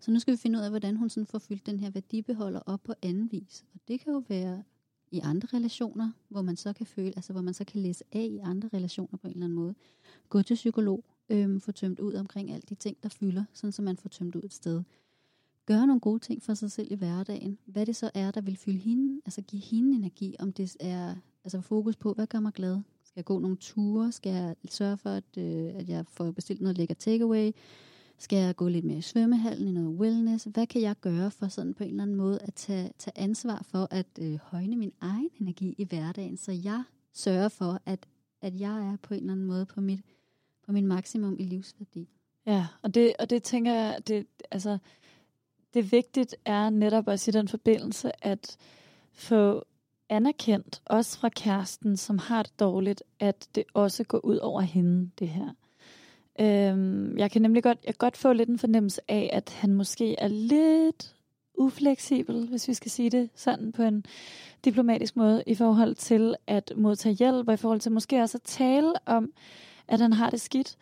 Så 0.00 0.10
nu 0.10 0.18
skal 0.18 0.32
vi 0.32 0.36
finde 0.36 0.58
ud 0.58 0.64
af, 0.64 0.70
hvordan 0.70 0.96
hun 0.96 1.10
sådan 1.10 1.26
får 1.26 1.38
fyldt 1.38 1.66
den 1.66 1.80
her 1.80 1.90
værdibeholder 1.90 2.60
op 2.66 2.82
på 2.82 2.94
anden 3.02 3.32
vis. 3.32 3.64
Og 3.74 3.80
det 3.88 4.00
kan 4.00 4.12
jo 4.12 4.22
være 4.28 4.62
i 5.10 5.20
andre 5.24 5.48
relationer, 5.52 6.10
hvor 6.28 6.42
man 6.42 6.56
så 6.56 6.72
kan 6.72 6.86
føle, 6.86 7.12
altså 7.16 7.32
hvor 7.32 7.42
man 7.42 7.54
så 7.54 7.64
kan 7.64 7.80
læse 7.80 8.04
af 8.12 8.24
i 8.30 8.38
andre 8.38 8.68
relationer 8.72 9.16
på 9.16 9.26
en 9.26 9.32
eller 9.32 9.46
anden 9.46 9.56
måde. 9.56 9.74
Gå 10.28 10.42
til 10.42 10.54
psykolog, 10.54 11.04
øhm, 11.28 11.60
få 11.60 11.72
tømt 11.72 12.00
ud 12.00 12.14
omkring 12.14 12.50
alle 12.50 12.64
de 12.68 12.74
ting, 12.74 12.96
der 13.02 13.08
fylder, 13.08 13.44
sådan 13.52 13.72
så 13.72 13.82
man 13.82 13.96
får 13.96 14.08
tømt 14.08 14.36
ud 14.36 14.42
et 14.42 14.52
sted. 14.52 14.82
Gøre 15.66 15.86
nogle 15.86 16.00
gode 16.00 16.18
ting 16.18 16.42
for 16.42 16.54
sig 16.54 16.70
selv 16.70 16.92
i 16.92 16.94
hverdagen. 16.94 17.58
Hvad 17.64 17.86
det 17.86 17.96
så 17.96 18.10
er, 18.14 18.30
der 18.30 18.40
vil 18.40 18.56
fylde 18.56 18.78
hende, 18.78 19.20
altså 19.24 19.42
give 19.42 19.62
hende 19.62 19.96
energi, 19.96 20.36
om 20.38 20.52
det 20.52 20.76
er 20.80 21.14
altså 21.44 21.60
fokus 21.60 21.96
på, 21.96 22.12
hvad 22.12 22.26
gør 22.26 22.40
mig 22.40 22.52
glad? 22.52 22.80
Skal 23.04 23.12
jeg 23.16 23.24
gå 23.24 23.38
nogle 23.38 23.56
ture? 23.56 24.12
Skal 24.12 24.32
jeg 24.32 24.56
sørge 24.68 24.96
for, 24.96 25.10
at, 25.10 25.38
øh, 25.38 25.74
at 25.74 25.88
jeg 25.88 26.04
får 26.06 26.30
bestilt 26.30 26.60
noget 26.60 26.78
lækker 26.78 26.94
takeaway? 26.94 27.52
Skal 28.18 28.38
jeg 28.38 28.56
gå 28.56 28.68
lidt 28.68 28.84
mere 28.84 28.98
i 28.98 29.02
svømmehallen 29.02 29.68
i 29.68 29.72
noget 29.72 29.88
wellness? 29.88 30.44
Hvad 30.44 30.66
kan 30.66 30.82
jeg 30.82 30.96
gøre 31.00 31.30
for 31.30 31.48
sådan 31.48 31.74
på 31.74 31.84
en 31.84 31.90
eller 31.90 32.02
anden 32.02 32.16
måde 32.16 32.38
at 32.42 32.54
tage, 32.54 32.92
tage 32.98 33.18
ansvar 33.18 33.62
for 33.62 33.88
at 33.90 34.06
øh, 34.20 34.38
højne 34.42 34.76
min 34.76 34.92
egen 35.00 35.30
energi 35.40 35.74
i 35.78 35.84
hverdagen, 35.84 36.36
så 36.36 36.52
jeg 36.52 36.82
sørger 37.12 37.48
for, 37.48 37.80
at, 37.86 38.06
at 38.42 38.60
jeg 38.60 38.92
er 38.92 38.96
på 39.02 39.14
en 39.14 39.20
eller 39.20 39.32
anden 39.32 39.46
måde 39.46 39.66
på, 39.66 39.80
mit, 39.80 40.00
på 40.66 40.72
min 40.72 40.86
maksimum 40.86 41.36
i 41.38 41.44
livsværdi. 41.44 42.08
Ja, 42.46 42.66
og 42.82 42.94
det, 42.94 43.12
og 43.18 43.30
det 43.30 43.42
tænker 43.42 43.74
jeg, 43.74 43.98
det, 44.06 44.26
altså, 44.50 44.78
det 45.74 45.92
vigtigt 45.92 46.36
er 46.44 46.70
netop 46.70 47.08
også 47.08 47.30
i 47.30 47.32
den 47.32 47.48
forbindelse 47.48 48.26
at 48.26 48.56
få 49.12 49.64
anerkendt, 50.08 50.82
også 50.86 51.18
fra 51.18 51.28
kæresten, 51.28 51.96
som 51.96 52.18
har 52.18 52.42
det 52.42 52.60
dårligt, 52.60 53.02
at 53.20 53.48
det 53.54 53.64
også 53.74 54.04
går 54.04 54.24
ud 54.24 54.36
over 54.36 54.60
hende, 54.60 55.10
det 55.18 55.28
her. 55.28 55.48
Øhm, 56.40 57.18
jeg 57.18 57.30
kan 57.30 57.42
nemlig 57.42 57.62
godt, 57.62 57.78
jeg 57.84 57.94
kan 57.94 57.98
godt 57.98 58.16
få 58.16 58.32
lidt 58.32 58.48
en 58.48 58.58
fornemmelse 58.58 59.00
af, 59.08 59.30
at 59.32 59.50
han 59.50 59.74
måske 59.74 60.14
er 60.18 60.28
lidt 60.28 61.14
ufleksibel, 61.54 62.48
hvis 62.48 62.68
vi 62.68 62.74
skal 62.74 62.90
sige 62.90 63.10
det 63.10 63.30
sådan 63.34 63.72
på 63.72 63.82
en 63.82 64.04
diplomatisk 64.64 65.16
måde, 65.16 65.42
i 65.46 65.54
forhold 65.54 65.94
til 65.94 66.34
at 66.46 66.72
modtage 66.76 67.14
hjælp, 67.14 67.48
og 67.48 67.54
i 67.54 67.56
forhold 67.56 67.80
til 67.80 67.92
måske 67.92 68.22
også 68.22 68.38
at 68.38 68.42
tale 68.42 68.92
om, 69.06 69.32
at 69.88 70.00
han 70.00 70.12
har 70.12 70.30
det 70.30 70.40
skidt. 70.40 70.76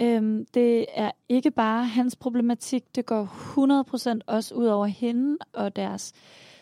Øhm, 0.00 0.46
det 0.54 0.86
er 0.94 1.10
ikke 1.28 1.50
bare 1.50 1.84
hans 1.84 2.16
problematik, 2.16 2.94
det 2.94 3.06
går 3.06 3.24
100% 4.16 4.20
også 4.26 4.54
ud 4.54 4.66
over 4.66 4.86
hende 4.86 5.38
og 5.52 5.76
deres 5.76 6.12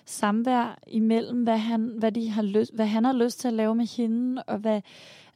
samvær 0.06 0.78
imellem, 0.86 1.42
hvad 1.42 1.58
han, 1.58 1.80
hvad, 1.98 2.12
de 2.12 2.30
har 2.30 2.42
lyst, 2.42 2.74
hvad 2.74 2.86
han 2.86 3.04
har 3.04 3.12
lyst 3.12 3.40
til 3.40 3.48
at 3.48 3.54
lave 3.54 3.74
med 3.74 3.86
hende, 3.96 4.42
og 4.42 4.58
hvad, 4.58 4.80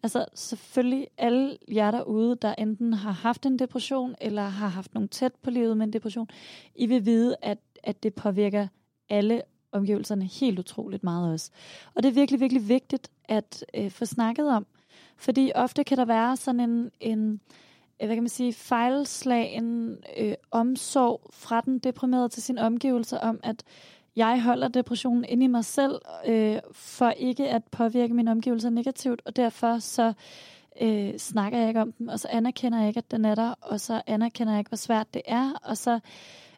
altså 0.03 0.25
selvfølgelig 0.35 1.09
alle 1.19 1.59
jer 1.73 1.91
derude, 1.91 2.37
der 2.43 2.55
enten 2.59 2.93
har 2.93 3.13
haft 3.13 3.47
en 3.47 3.59
depression, 3.59 4.15
eller 4.21 4.43
har 4.43 4.69
haft 4.69 4.95
nogen 4.95 5.09
tæt 5.09 5.33
på 5.43 5.51
livet 5.51 5.77
med 5.77 5.87
en 5.87 5.93
depression, 5.93 6.29
I 6.75 6.87
vil 6.87 7.07
vide, 7.07 7.37
at, 7.43 7.59
at 7.83 8.03
det 8.03 8.15
påvirker 8.15 8.67
alle 9.09 9.43
omgivelserne 9.73 10.25
helt 10.25 10.59
utroligt 10.59 11.05
meget 11.05 11.33
også. 11.33 11.51
Og 11.95 12.03
det 12.03 12.09
er 12.09 12.13
virkelig, 12.13 12.41
virkelig 12.41 12.69
vigtigt 12.69 13.11
at 13.25 13.65
øh, 13.75 13.91
få 13.91 14.05
snakket 14.05 14.49
om, 14.49 14.67
fordi 15.17 15.53
ofte 15.55 15.85
kan 15.85 15.99
der 15.99 16.05
være 16.05 16.37
sådan 16.37 16.61
en, 16.61 16.91
en 17.01 17.41
øh, 18.01 18.07
hvad 18.07 18.17
kan 18.17 18.23
man 18.23 18.29
sige, 18.29 18.53
fejlslagen 18.53 19.97
øh, 20.19 20.35
omsorg 20.51 21.31
fra 21.33 21.61
den 21.61 21.79
deprimerede 21.79 22.29
til 22.29 22.43
sin 22.43 22.59
omgivelser 22.59 23.19
om, 23.19 23.41
at 23.43 23.65
jeg 24.17 24.43
holder 24.43 24.69
depressionen 24.69 25.25
inde 25.29 25.45
i 25.45 25.49
mig 25.49 25.65
selv, 25.65 26.01
øh, 26.27 26.59
for 26.73 27.11
ikke 27.11 27.49
at 27.49 27.65
påvirke 27.65 28.15
mine 28.15 28.31
omgivelser 28.31 28.71
negativt, 28.71 29.23
og 29.25 29.37
derfor 29.37 29.79
så 29.79 30.13
øh, 30.83 31.19
snakker 31.19 31.59
jeg 31.59 31.69
ikke 31.69 31.81
om 31.81 31.93
den, 31.93 32.11
og 32.11 32.21
så 32.21 32.29
anerkender 32.31 32.79
jeg 32.79 32.89
ikke, 32.89 32.99
at 32.99 33.11
den 33.11 33.25
er 33.25 33.35
der, 33.35 33.55
og 33.61 33.81
så 33.81 34.03
anerkender 34.07 34.53
jeg 34.53 34.59
ikke, 34.61 34.69
hvor 34.69 34.77
svært 34.77 35.15
det 35.15 35.23
er, 35.27 35.53
og 35.65 35.77
så 35.77 36.01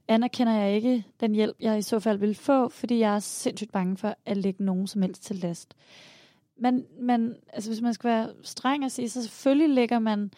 anerkender 0.09 0.52
jeg 0.52 0.76
ikke 0.76 1.04
den 1.21 1.35
hjælp, 1.35 1.56
jeg 1.61 1.78
i 1.78 1.82
så 1.82 2.00
fald 2.00 2.18
vil 2.18 2.35
få, 2.35 2.68
fordi 2.68 2.99
jeg 2.99 3.14
er 3.14 3.18
sindssygt 3.18 3.73
bange 3.73 3.97
for 3.97 4.14
at 4.26 4.37
lægge 4.37 4.64
nogen 4.64 4.87
som 4.87 5.02
helst 5.02 5.23
til 5.23 5.37
last. 5.37 5.75
Men, 6.56 6.85
men 7.00 7.35
altså, 7.52 7.71
hvis 7.71 7.80
man 7.80 7.94
skal 7.94 8.11
være 8.11 8.30
streng 8.42 8.85
at 8.85 8.92
sige, 8.92 9.09
så 9.09 9.23
selvfølgelig 9.23 9.75
lægger 9.75 9.99
man 9.99 10.30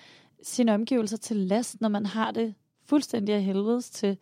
sine 0.43 0.75
omgivelser 0.75 1.17
til 1.17 1.37
last, 1.37 1.81
når 1.81 1.89
man 1.89 2.07
har 2.07 2.31
det 2.31 2.55
fuldstændig 2.85 3.35
af 3.35 3.43
helvedes 3.43 3.91
til. 3.91 4.19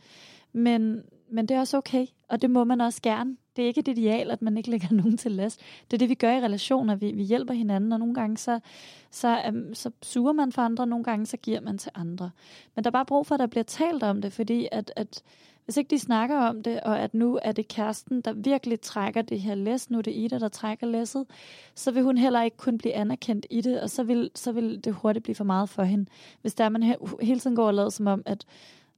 Men, 0.53 1.03
men 1.33 1.47
det 1.47 1.55
er 1.55 1.61
også 1.61 1.77
okay, 1.77 2.07
og 2.29 2.43
det 2.43 2.51
må 2.51 2.65
man 2.65 2.81
også 2.81 3.03
gerne. 3.03 3.37
Det 3.57 3.62
er 3.62 3.67
ikke 3.67 3.81
et 3.81 3.89
ideal, 3.89 4.31
at 4.31 4.43
man 4.43 4.57
ikke 4.57 4.71
lægger 4.71 4.93
nogen 5.03 5.17
til 5.17 5.33
last. 5.33 5.61
Det 5.91 5.97
er 5.97 5.99
det, 5.99 6.09
vi 6.09 6.15
gør 6.15 6.33
i 6.33 6.41
relationer. 6.41 6.95
Vi, 6.97 7.12
vi 7.12 7.23
hjælper 7.23 7.55
hinanden, 7.55 7.93
og 7.93 7.99
nogle 7.99 8.15
gange 8.15 8.37
så, 8.37 8.61
så, 9.11 9.41
um, 9.49 9.75
så 9.75 9.91
suger 10.03 10.33
man 10.33 10.53
for 10.53 10.62
andre, 10.62 10.85
og 10.85 10.89
nogle 10.89 11.05
gange 11.05 11.27
så 11.27 11.37
giver 11.37 11.61
man 11.61 11.79
til 11.79 11.91
andre. 11.95 12.31
Men 12.75 12.85
der 12.85 12.91
er 12.91 12.93
bare 12.93 13.07
brug 13.07 13.27
for, 13.27 13.35
at 13.35 13.39
der 13.39 13.47
bliver 13.47 13.65
talt 13.65 14.03
om 14.03 14.23
det, 14.23 14.33
fordi 14.33 14.69
at, 14.73 14.93
at 14.97 15.23
hvis 15.65 15.77
ikke 15.77 15.91
de 15.91 15.99
snakker 15.99 16.37
om 16.37 16.62
det, 16.62 16.81
og 16.81 17.01
at 17.01 17.15
nu 17.15 17.39
er 17.43 17.53
det 17.53 17.69
kæresten, 17.69 18.21
der 18.21 18.33
virkelig 18.33 18.81
trækker 18.81 19.23
det 19.23 19.41
her 19.41 19.55
læs, 19.55 19.91
nu 19.91 19.99
er 19.99 20.03
det 20.03 20.15
Ida, 20.15 20.39
der 20.39 20.49
trækker 20.49 20.87
læsset, 20.87 21.27
så 21.75 21.91
vil 21.91 22.03
hun 22.03 22.19
heller 22.19 22.43
ikke 22.43 22.57
kunne 22.57 22.79
blive 22.79 22.95
anerkendt 22.95 23.47
i 23.51 23.61
det, 23.61 23.81
og 23.81 23.91
så 23.91 24.03
vil, 24.03 24.31
så 24.35 24.53
vil 24.53 24.85
det 24.85 24.95
hurtigt 24.95 25.23
blive 25.23 25.35
for 25.35 25.45
meget 25.45 25.69
for 25.69 25.83
hende. 25.83 26.07
Hvis 26.41 26.55
der 26.55 26.69
man 26.69 26.95
hele 27.21 27.41
tiden 27.41 27.57
går 27.57 27.67
og 27.67 27.75
lader 27.75 27.89
som 27.89 28.07
om, 28.07 28.23
at 28.27 28.47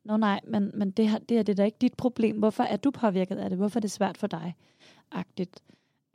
Nå 0.04 0.16
nej, 0.16 0.40
men, 0.46 0.70
men 0.74 0.90
det, 0.90 1.08
her, 1.08 1.18
det 1.18 1.38
er 1.38 1.42
det 1.42 1.56
da 1.56 1.64
ikke 1.64 1.78
dit 1.80 1.94
problem. 1.94 2.38
Hvorfor 2.38 2.62
er 2.62 2.76
du 2.76 2.90
påvirket 2.90 3.36
af 3.36 3.50
det? 3.50 3.58
Hvorfor 3.58 3.78
er 3.78 3.80
det 3.80 3.90
svært 3.90 4.18
for 4.18 4.26
dig? 4.26 4.56
Agtigt. 5.12 5.62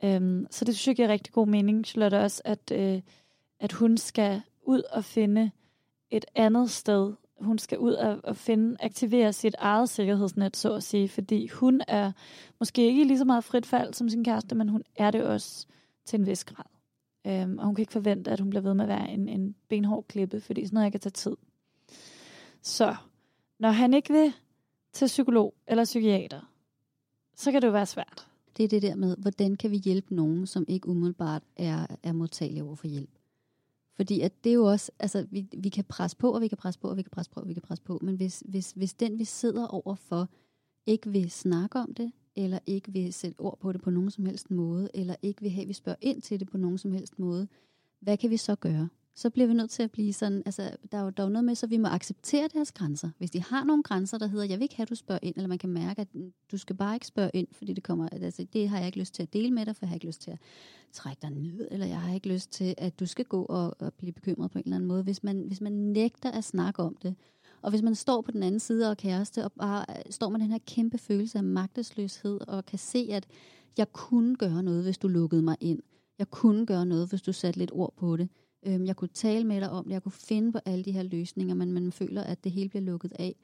Øhm, 0.04 0.46
så 0.50 0.64
det 0.64 0.76
synes 0.76 0.88
jeg 0.88 0.96
giver 0.96 1.08
rigtig 1.08 1.32
god 1.32 1.46
mening, 1.46 1.86
Charlotte, 1.86 2.20
også, 2.20 2.42
at, 2.44 2.72
øh, 2.74 3.00
at 3.60 3.72
hun 3.72 3.96
skal 3.96 4.42
ud 4.62 4.82
og 4.92 5.04
finde 5.04 5.50
et 6.10 6.24
andet 6.34 6.70
sted. 6.70 7.12
Hun 7.40 7.58
skal 7.58 7.78
ud 7.78 7.92
og, 7.92 8.20
og 8.24 8.36
finde, 8.36 8.76
aktivere 8.80 9.32
sit 9.32 9.54
eget 9.58 9.88
sikkerhedsnet, 9.88 10.56
så 10.56 10.74
at 10.74 10.82
sige, 10.82 11.08
fordi 11.08 11.48
hun 11.48 11.80
er 11.88 12.12
måske 12.58 12.86
ikke 12.86 13.04
lige 13.04 13.18
så 13.18 13.24
meget 13.24 13.44
frit 13.44 13.66
fald 13.66 13.94
som 13.94 14.08
sin 14.08 14.24
kæreste, 14.24 14.54
men 14.54 14.68
hun 14.68 14.82
er 14.96 15.10
det 15.10 15.24
også 15.24 15.66
til 16.04 16.20
en 16.20 16.26
vis 16.26 16.44
grad. 16.44 16.64
Øhm, 17.26 17.58
og 17.58 17.66
hun 17.66 17.74
kan 17.74 17.82
ikke 17.82 17.92
forvente, 17.92 18.30
at 18.30 18.40
hun 18.40 18.50
bliver 18.50 18.62
ved 18.62 18.74
med 18.74 18.84
at 18.84 18.88
være 18.88 19.10
en, 19.10 19.28
en 19.28 19.54
benhård 19.68 20.04
klippe, 20.08 20.40
fordi 20.40 20.66
sådan 20.66 20.74
noget 20.74 20.92
kan 20.92 21.00
tage 21.00 21.10
tid. 21.10 21.36
Så 22.62 22.96
når 23.60 23.70
han 23.70 23.94
ikke 23.94 24.12
vil 24.12 24.32
til 24.92 25.06
psykolog 25.06 25.54
eller 25.66 25.84
psykiater, 25.84 26.40
så 27.34 27.52
kan 27.52 27.62
det 27.62 27.68
jo 27.68 27.72
være 27.72 27.86
svært. 27.86 28.28
Det 28.56 28.64
er 28.64 28.68
det 28.68 28.82
der 28.82 28.94
med, 28.94 29.16
hvordan 29.16 29.56
kan 29.56 29.70
vi 29.70 29.76
hjælpe 29.76 30.14
nogen, 30.14 30.46
som 30.46 30.64
ikke 30.68 30.88
umiddelbart 30.88 31.42
er, 31.56 31.86
er 32.02 32.12
modtagelige 32.12 32.64
over 32.64 32.74
for 32.74 32.86
hjælp. 32.86 33.10
Fordi 33.96 34.20
at 34.20 34.44
det 34.44 34.50
er 34.50 34.54
jo 34.54 34.64
også, 34.64 34.92
altså 34.98 35.26
vi, 35.30 35.48
vi 35.56 35.68
kan 35.68 35.84
presse 35.84 36.16
på, 36.16 36.34
og 36.34 36.40
vi 36.40 36.48
kan 36.48 36.58
presse 36.58 36.80
på, 36.80 36.88
og 36.88 36.96
vi 36.96 37.02
kan 37.02 37.10
presse 37.10 37.30
på, 37.30 37.40
og 37.40 37.48
vi 37.48 37.52
kan 37.52 37.62
presse 37.62 37.84
på. 37.84 37.98
Men 38.02 38.16
hvis, 38.16 38.42
hvis, 38.46 38.72
hvis 38.72 38.94
den, 38.94 39.18
vi 39.18 39.24
sidder 39.24 39.66
over 39.66 39.94
for, 39.94 40.28
ikke 40.86 41.10
vil 41.10 41.30
snakke 41.30 41.78
om 41.78 41.94
det, 41.94 42.12
eller 42.36 42.58
ikke 42.66 42.92
vil 42.92 43.12
sætte 43.12 43.40
ord 43.40 43.58
på 43.58 43.72
det 43.72 43.80
på 43.80 43.90
nogen 43.90 44.10
som 44.10 44.26
helst 44.26 44.50
måde, 44.50 44.88
eller 44.94 45.14
ikke 45.22 45.42
vil 45.42 45.50
have, 45.50 45.62
at 45.62 45.68
vi 45.68 45.72
spørger 45.72 45.98
ind 46.00 46.22
til 46.22 46.40
det 46.40 46.48
på 46.48 46.56
nogen 46.56 46.78
som 46.78 46.92
helst 46.92 47.18
måde, 47.18 47.48
hvad 48.00 48.16
kan 48.16 48.30
vi 48.30 48.36
så 48.36 48.54
gøre? 48.54 48.88
Så 49.20 49.30
bliver 49.30 49.46
vi 49.46 49.54
nødt 49.54 49.70
til 49.70 49.82
at 49.82 49.90
blive 49.90 50.12
sådan, 50.12 50.42
altså 50.46 50.76
der 50.92 50.98
er 50.98 51.02
jo, 51.02 51.10
dog 51.10 51.32
noget 51.32 51.44
med, 51.44 51.54
så 51.54 51.66
vi 51.66 51.76
må 51.76 51.88
acceptere 51.88 52.48
deres 52.54 52.72
grænser. 52.72 53.10
Hvis 53.18 53.30
de 53.30 53.42
har 53.42 53.64
nogle 53.64 53.82
grænser, 53.82 54.18
der 54.18 54.26
hedder, 54.26 54.44
jeg 54.44 54.58
vil 54.58 54.62
ikke 54.62 54.76
have, 54.76 54.82
at 54.82 54.90
du 54.90 54.94
spørger 54.94 55.18
ind, 55.22 55.36
eller 55.36 55.48
man 55.48 55.58
kan 55.58 55.70
mærke, 55.70 56.00
at 56.00 56.14
mm, 56.14 56.32
du 56.52 56.58
skal 56.58 56.76
bare 56.76 56.94
ikke 56.94 57.06
spørge 57.06 57.30
ind, 57.34 57.48
fordi 57.52 57.72
det 57.72 57.82
kommer, 57.82 58.08
altså 58.08 58.46
det 58.52 58.68
har 58.68 58.78
jeg 58.78 58.86
ikke 58.86 58.98
lyst 58.98 59.14
til 59.14 59.22
at 59.22 59.32
dele 59.32 59.50
med 59.50 59.66
dig, 59.66 59.76
for 59.76 59.86
jeg 59.86 59.88
har 59.88 59.94
ikke 59.94 60.06
lyst 60.06 60.20
til 60.20 60.30
at 60.30 60.38
trække 60.92 61.18
dig 61.22 61.30
ned, 61.30 61.68
eller 61.70 61.86
jeg 61.86 62.00
har 62.00 62.14
ikke 62.14 62.28
lyst 62.28 62.50
til, 62.50 62.74
at 62.78 63.00
du 63.00 63.06
skal 63.06 63.24
gå 63.24 63.42
og, 63.44 63.76
og 63.80 63.94
blive 63.94 64.12
bekymret 64.12 64.50
på 64.50 64.58
en 64.58 64.64
eller 64.64 64.76
anden 64.76 64.88
måde. 64.88 65.02
Hvis 65.02 65.22
man, 65.22 65.44
hvis 65.46 65.60
man 65.60 65.72
nægter 65.72 66.30
at 66.30 66.44
snakke 66.44 66.82
om 66.82 66.96
det, 67.02 67.14
og 67.62 67.70
hvis 67.70 67.82
man 67.82 67.94
står 67.94 68.20
på 68.20 68.30
den 68.30 68.42
anden 68.42 68.60
side 68.60 68.90
og 68.90 68.96
kæreste, 68.96 69.44
og 69.44 69.52
bare 69.52 69.84
øh, 69.88 70.12
står 70.12 70.28
med 70.28 70.40
den 70.40 70.50
her 70.50 70.58
kæmpe 70.66 70.98
følelse 70.98 71.38
af 71.38 71.44
magtesløshed, 71.44 72.40
og 72.48 72.66
kan 72.66 72.78
se, 72.78 73.08
at 73.12 73.26
jeg 73.78 73.92
kunne 73.92 74.36
gøre 74.36 74.62
noget, 74.62 74.82
hvis 74.82 74.98
du 74.98 75.08
lukkede 75.08 75.42
mig 75.42 75.56
ind. 75.60 75.80
Jeg 76.18 76.30
kunne 76.30 76.66
gøre 76.66 76.86
noget, 76.86 77.08
hvis 77.08 77.22
du 77.22 77.32
satte 77.32 77.58
lidt 77.58 77.70
ord 77.72 77.94
på 77.96 78.16
det 78.16 78.28
Øhm, 78.66 78.84
jeg 78.84 78.96
kunne 78.96 79.08
tale 79.08 79.44
med 79.44 79.60
dig 79.60 79.70
om 79.70 79.84
det, 79.84 79.92
jeg 79.92 80.02
kunne 80.02 80.12
finde 80.12 80.52
på 80.52 80.58
alle 80.64 80.84
de 80.84 80.92
her 80.92 81.02
løsninger, 81.02 81.54
men 81.54 81.72
man 81.72 81.92
føler, 81.92 82.22
at 82.22 82.44
det 82.44 82.52
hele 82.52 82.68
bliver 82.68 82.82
lukket 82.82 83.12
af. 83.18 83.34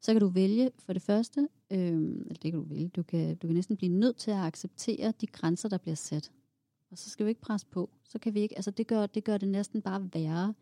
Så 0.00 0.12
kan 0.12 0.20
du 0.20 0.28
vælge 0.28 0.70
for 0.78 0.92
det 0.92 1.02
første, 1.02 1.48
øhm, 1.70 2.20
eller 2.20 2.34
det 2.42 2.52
kan 2.52 2.60
du 2.60 2.62
vælge, 2.62 2.88
du 2.88 3.02
kan, 3.02 3.36
du 3.36 3.46
kan 3.46 3.54
næsten 3.54 3.76
blive 3.76 3.92
nødt 3.92 4.16
til 4.16 4.30
at 4.30 4.36
acceptere 4.36 5.12
de 5.20 5.26
grænser, 5.26 5.68
der 5.68 5.78
bliver 5.78 5.94
sat. 5.94 6.32
Og 6.90 6.98
så 6.98 7.10
skal 7.10 7.26
vi 7.26 7.30
ikke 7.30 7.40
presse 7.40 7.66
på. 7.66 7.90
Så 8.04 8.18
kan 8.18 8.34
vi 8.34 8.40
ikke, 8.40 8.56
altså 8.56 8.70
det 8.70 8.86
gør 8.86 9.06
det, 9.06 9.24
gør 9.24 9.38
det 9.38 9.48
næsten 9.48 9.82
bare 9.82 10.08
værre. 10.14 10.54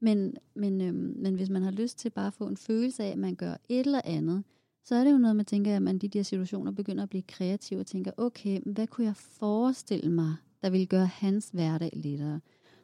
Men, 0.00 0.36
men, 0.54 0.80
øhm, 0.80 1.14
men 1.16 1.34
hvis 1.34 1.50
man 1.50 1.62
har 1.62 1.70
lyst 1.70 1.98
til 1.98 2.10
bare 2.10 2.26
at 2.26 2.34
få 2.34 2.46
en 2.46 2.56
følelse 2.56 3.04
af, 3.04 3.08
at 3.08 3.18
man 3.18 3.34
gør 3.34 3.56
et 3.68 3.86
eller 3.86 4.00
andet, 4.04 4.44
så 4.84 4.94
er 4.94 5.04
det 5.04 5.12
jo 5.12 5.18
noget, 5.18 5.36
man 5.36 5.46
tænker, 5.46 5.76
at 5.76 5.82
man 5.82 5.96
i 5.96 5.98
de 5.98 6.08
der 6.08 6.22
situationer 6.22 6.72
begynder 6.72 7.02
at 7.02 7.10
blive 7.10 7.22
kreativ 7.22 7.78
og 7.78 7.86
tænker, 7.86 8.10
okay, 8.16 8.60
hvad 8.66 8.86
kunne 8.86 9.06
jeg 9.06 9.16
forestille 9.16 10.10
mig, 10.10 10.34
der 10.62 10.70
ville 10.70 10.86
gøre 10.86 11.06
hans 11.06 11.50
hverdag 11.52 11.90
lettere? 11.94 12.40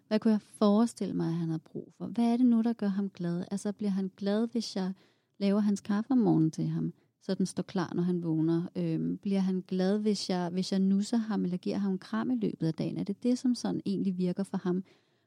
Hvad 0.08 0.18
kunne 0.20 0.32
jeg 0.32 0.40
forestille 0.40 1.14
mig, 1.14 1.28
at 1.28 1.34
han 1.34 1.50
har 1.50 1.58
brug 1.58 1.92
for? 1.98 2.06
Hvad 2.06 2.24
er 2.24 2.36
det 2.36 2.46
nu, 2.46 2.62
der 2.62 2.72
gør 2.72 2.88
ham 2.88 3.10
glad? 3.10 3.44
Altså, 3.50 3.72
bliver 3.72 3.90
han 3.90 4.10
glad, 4.16 4.48
hvis 4.48 4.76
jeg 4.76 4.92
laver 5.38 5.60
hans 5.60 5.80
kaffe 5.80 6.10
om 6.10 6.18
morgenen 6.18 6.50
til 6.50 6.66
ham, 6.66 6.92
så 7.22 7.34
den 7.34 7.46
står 7.46 7.62
klar, 7.62 7.92
når 7.94 8.02
han 8.02 8.22
vågner? 8.22 8.68
Øhm, 8.76 9.18
bliver 9.18 9.40
han 9.40 9.64
glad, 9.68 9.98
hvis 9.98 10.30
jeg, 10.30 10.48
hvis 10.48 10.72
jeg 10.72 10.80
nusser 10.80 11.16
ham 11.16 11.44
eller 11.44 11.56
giver 11.56 11.78
ham 11.78 11.92
en 11.92 11.98
kram 11.98 12.30
i 12.30 12.34
løbet 12.34 12.66
af 12.66 12.74
dagen? 12.74 12.96
Er 12.96 13.04
det 13.04 13.22
det, 13.22 13.38
som 13.38 13.54
sådan 13.54 13.80
egentlig 13.86 14.18
virker 14.18 14.42
for 14.42 14.56
ham? 14.56 14.84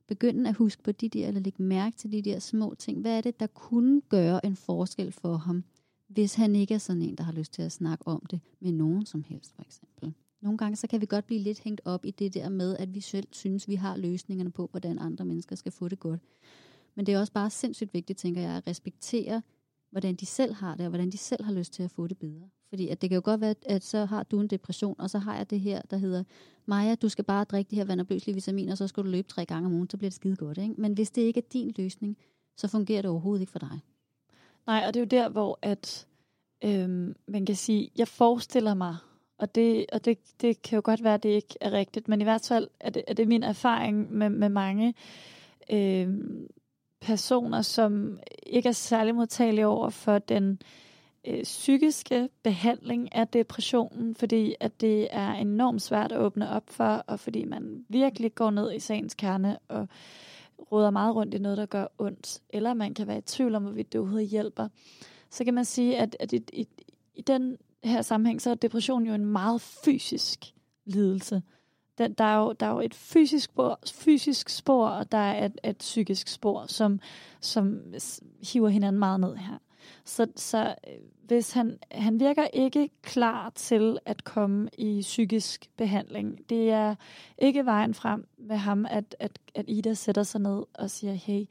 Begynde 0.07 0.49
at 0.49 0.55
huske 0.55 0.83
på 0.83 0.91
de 0.91 1.09
der, 1.09 1.27
eller 1.27 1.41
lægge 1.41 1.63
mærke 1.63 1.97
til 1.97 2.11
de 2.11 2.21
der 2.21 2.39
små 2.39 2.75
ting. 2.79 3.01
Hvad 3.01 3.17
er 3.17 3.21
det, 3.21 3.39
der 3.39 3.47
kunne 3.47 4.01
gøre 4.09 4.45
en 4.45 4.55
forskel 4.55 5.11
for 5.11 5.35
ham, 5.35 5.63
hvis 6.07 6.35
han 6.35 6.55
ikke 6.55 6.73
er 6.73 6.77
sådan 6.77 7.01
en, 7.01 7.15
der 7.15 7.23
har 7.23 7.33
lyst 7.33 7.53
til 7.53 7.61
at 7.61 7.71
snakke 7.71 8.07
om 8.07 8.25
det 8.31 8.39
med 8.59 8.71
nogen 8.71 9.05
som 9.05 9.23
helst, 9.23 9.55
for 9.55 9.61
eksempel? 9.61 10.13
Nogle 10.41 10.57
gange 10.57 10.75
så 10.75 10.87
kan 10.87 11.01
vi 11.01 11.05
godt 11.05 11.25
blive 11.25 11.39
lidt 11.39 11.59
hængt 11.59 11.81
op 11.85 12.05
i 12.05 12.11
det 12.11 12.33
der 12.33 12.49
med, 12.49 12.77
at 12.77 12.93
vi 12.93 12.99
selv 12.99 13.27
synes, 13.31 13.67
vi 13.67 13.75
har 13.75 13.97
løsningerne 13.97 14.51
på, 14.51 14.67
hvordan 14.71 14.99
andre 14.99 15.25
mennesker 15.25 15.55
skal 15.55 15.71
få 15.71 15.87
det 15.87 15.99
godt. 15.99 16.21
Men 16.95 17.05
det 17.05 17.13
er 17.13 17.19
også 17.19 17.33
bare 17.33 17.49
sindssygt 17.49 17.93
vigtigt, 17.93 18.19
tænker 18.19 18.41
jeg, 18.41 18.51
at 18.51 18.67
respektere, 18.67 19.41
hvordan 19.91 20.15
de 20.15 20.25
selv 20.25 20.53
har 20.53 20.75
det, 20.75 20.85
og 20.85 20.89
hvordan 20.89 21.09
de 21.09 21.17
selv 21.17 21.43
har 21.43 21.53
lyst 21.53 21.73
til 21.73 21.83
at 21.83 21.91
få 21.91 22.07
det 22.07 22.17
bedre. 22.17 22.49
Fordi 22.69 22.87
at 22.87 23.01
det 23.01 23.09
kan 23.09 23.15
jo 23.15 23.21
godt 23.25 23.41
være, 23.41 23.55
at 23.65 23.83
så 23.83 24.05
har 24.05 24.23
du 24.23 24.39
en 24.39 24.47
depression, 24.47 24.95
og 24.99 25.09
så 25.09 25.19
har 25.19 25.35
jeg 25.35 25.49
det 25.49 25.59
her, 25.59 25.81
der 25.81 25.97
hedder, 25.97 26.23
Maja, 26.65 26.95
du 26.95 27.09
skal 27.09 27.25
bare 27.25 27.43
drikke 27.43 27.71
de 27.71 27.75
her 27.75 27.85
vandopløselige 27.85 28.35
vitaminer, 28.35 28.71
og 28.71 28.77
så 28.77 28.87
skal 28.87 29.03
du 29.03 29.09
løbe 29.09 29.27
tre 29.27 29.45
gange 29.45 29.65
om 29.65 29.73
ugen, 29.73 29.89
så 29.89 29.97
bliver 29.97 30.09
det 30.09 30.15
skide 30.15 30.35
godt. 30.35 30.57
Ikke? 30.57 30.73
Men 30.77 30.93
hvis 30.93 31.11
det 31.11 31.21
ikke 31.21 31.37
er 31.37 31.47
din 31.53 31.73
løsning, 31.77 32.17
så 32.57 32.67
fungerer 32.67 33.01
det 33.01 33.11
overhovedet 33.11 33.41
ikke 33.41 33.51
for 33.51 33.59
dig. 33.59 33.79
Nej, 34.67 34.83
og 34.87 34.93
det 34.93 34.99
er 34.99 35.03
jo 35.03 35.23
der, 35.23 35.29
hvor 35.29 35.59
at, 35.61 36.07
øhm, 36.63 37.15
man 37.27 37.45
kan 37.45 37.55
sige, 37.55 37.91
jeg 37.97 38.07
forestiller 38.07 38.73
mig, 38.73 38.95
og 39.41 39.55
det, 39.55 39.85
og 39.93 40.05
det, 40.05 40.17
det 40.41 40.61
kan 40.61 40.75
jo 40.75 40.81
godt 40.85 41.03
være, 41.03 41.13
at 41.13 41.23
det 41.23 41.29
ikke 41.29 41.55
er 41.61 41.71
rigtigt, 41.71 42.07
men 42.07 42.21
i 42.21 42.23
hvert 42.23 42.45
fald 42.47 42.67
er 42.79 42.89
det, 42.89 43.03
er 43.07 43.13
det 43.13 43.27
min 43.27 43.43
erfaring 43.43 44.13
med, 44.13 44.29
med 44.29 44.49
mange 44.49 44.93
øh, 45.71 46.09
personer, 47.01 47.61
som 47.61 48.19
ikke 48.43 48.69
er 48.69 48.73
særlig 48.73 49.15
modtagelige 49.15 49.67
over 49.67 49.89
for 49.89 50.19
den 50.19 50.61
øh, 51.27 51.43
psykiske 51.43 52.29
behandling 52.43 53.15
af 53.15 53.27
depressionen, 53.27 54.15
fordi 54.15 54.55
at 54.59 54.81
det 54.81 55.07
er 55.11 55.33
enormt 55.33 55.81
svært 55.81 56.11
at 56.11 56.19
åbne 56.19 56.49
op 56.49 56.69
for, 56.69 57.03
og 57.07 57.19
fordi 57.19 57.45
man 57.45 57.85
virkelig 57.89 58.35
går 58.35 58.49
ned 58.51 58.73
i 58.73 58.79
sagens 58.79 59.13
kerne 59.13 59.57
og 59.67 59.87
råder 60.71 60.89
meget 60.89 61.15
rundt 61.15 61.33
i 61.33 61.37
noget, 61.37 61.57
der 61.57 61.65
gør 61.65 61.87
ondt, 61.99 62.41
eller 62.49 62.73
man 62.73 62.93
kan 62.93 63.07
være 63.07 63.17
i 63.17 63.21
tvivl 63.21 63.55
om, 63.55 63.63
hvorvidt 63.63 63.93
det 63.93 63.99
overhovedet 63.99 64.29
hjælper. 64.29 64.67
Så 65.29 65.43
kan 65.43 65.53
man 65.53 65.65
sige, 65.65 65.97
at, 65.97 66.17
at 66.19 66.33
i, 66.33 66.43
i, 66.53 66.67
i 67.15 67.21
den 67.21 67.57
her 67.83 68.01
sammenhæng, 68.01 68.41
så 68.41 68.49
er 68.49 68.55
depression 68.55 69.05
jo 69.05 69.13
en 69.13 69.25
meget 69.25 69.61
fysisk 69.61 70.53
lidelse. 70.85 71.41
Den, 71.97 72.13
der, 72.13 72.23
er 72.23 72.37
jo, 72.37 72.51
der 72.51 72.65
er 72.65 72.71
jo 72.71 72.79
et 72.79 72.93
fysisk 72.93 73.45
spor, 73.45 73.79
fysisk 73.91 74.49
spor 74.49 74.87
og 74.87 75.11
der 75.11 75.17
er 75.17 75.45
et, 75.45 75.59
et 75.63 75.77
psykisk 75.77 76.27
spor, 76.27 76.65
som, 76.67 76.99
som 77.41 77.81
hiver 78.53 78.69
hinanden 78.69 78.99
meget 78.99 79.19
ned 79.19 79.35
her. 79.35 79.57
Så, 80.05 80.27
så 80.35 80.75
øh, 80.87 80.93
hvis 81.27 81.53
han, 81.53 81.79
han 81.91 82.19
virker 82.19 82.47
ikke 82.53 82.89
klar 83.01 83.49
til 83.49 83.97
at 84.05 84.23
komme 84.23 84.69
i 84.77 85.01
psykisk 85.01 85.69
behandling. 85.77 86.49
Det 86.49 86.69
er 86.69 86.95
ikke 87.37 87.65
vejen 87.65 87.93
frem 87.93 88.27
med 88.37 88.57
ham, 88.57 88.85
at, 88.89 89.15
at, 89.19 89.39
at 89.55 89.65
Ida 89.67 89.93
sætter 89.93 90.23
sig 90.23 90.41
ned 90.41 90.63
og 90.73 90.89
siger, 90.89 91.13
hey, 91.13 91.45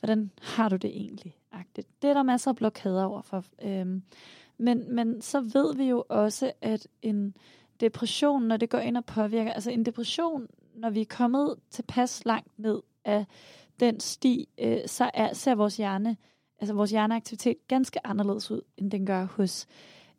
hvordan 0.00 0.30
har 0.42 0.68
du 0.68 0.76
det 0.76 0.90
egentlig? 0.90 1.36
Det 1.74 2.10
er 2.10 2.14
der 2.14 2.22
masser 2.22 2.50
af 2.50 2.56
blokader 2.56 3.04
overfor. 3.04 3.44
Øhm, 3.62 4.02
men, 4.58 4.94
men 4.94 5.22
så 5.22 5.40
ved 5.40 5.74
vi 5.74 5.84
jo 5.84 6.04
også, 6.08 6.52
at 6.60 6.88
en 7.02 7.36
depression, 7.80 8.42
når 8.42 8.56
det 8.56 8.70
går 8.70 8.78
ind 8.78 8.96
og 8.96 9.04
påvirker, 9.04 9.52
altså 9.52 9.70
en 9.70 9.86
depression, 9.86 10.46
når 10.74 10.90
vi 10.90 11.00
er 11.00 11.06
kommet 11.10 11.56
tilpas 11.70 12.24
langt 12.24 12.58
ned 12.58 12.82
af 13.04 13.24
den 13.80 14.00
sti, 14.00 14.48
øh, 14.58 14.78
så 14.86 15.10
er, 15.14 15.34
ser 15.34 15.54
vores 15.54 15.76
hjerne, 15.76 16.16
altså 16.58 16.74
vores 16.74 16.90
hjerneaktivitet 16.90 17.56
ganske 17.68 18.06
anderledes 18.06 18.50
ud, 18.50 18.60
end 18.76 18.90
den 18.90 19.06
gør 19.06 19.24
hos 19.24 19.66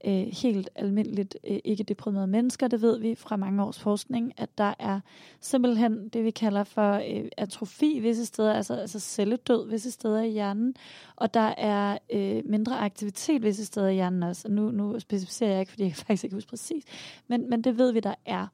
øh, 0.06 0.28
helt 0.42 0.70
almindeligt 0.76 1.38
øh, 1.48 1.60
ikke 1.64 1.84
deprimerede 1.84 2.28
mennesker. 2.28 2.68
Det 2.68 2.82
ved 2.82 3.00
vi 3.00 3.16
fra 3.16 3.36
mange 3.36 3.64
års 3.64 3.80
forskning, 3.80 4.34
at 4.38 4.58
der 4.58 4.74
er 4.80 5.00
simpelthen 5.42 6.10
det, 6.10 6.24
vi 6.24 6.32
kalder 6.32 6.64
for 6.64 6.94
øh, 6.94 7.26
atrofi 7.38 8.00
visse 8.00 8.26
steder, 8.26 8.54
altså, 8.54 8.74
altså 8.74 9.00
celledød 9.00 9.70
visse 9.70 9.92
steder 9.92 10.22
i 10.22 10.30
hjernen, 10.30 10.76
og 11.16 11.34
der 11.34 11.54
er 11.58 11.98
øh, 12.14 12.42
mindre 12.46 12.80
aktivitet 12.80 13.44
visse 13.44 13.66
steder 13.66 13.88
i 13.88 13.94
hjernen 13.94 14.24
også. 14.24 14.48
Nu, 14.50 14.72
nu 14.72 15.00
specificerer 15.00 15.52
jeg 15.52 15.60
ikke, 15.60 15.72
fordi 15.72 15.84
jeg 15.84 15.96
faktisk 16.08 16.24
ikke 16.24 16.36
huske 16.36 16.50
præcis, 16.50 16.84
men, 17.28 17.50
men 17.50 17.62
det 17.62 17.78
ved 17.78 17.92
vi, 17.92 18.00
der 18.00 18.16
er. 18.26 18.48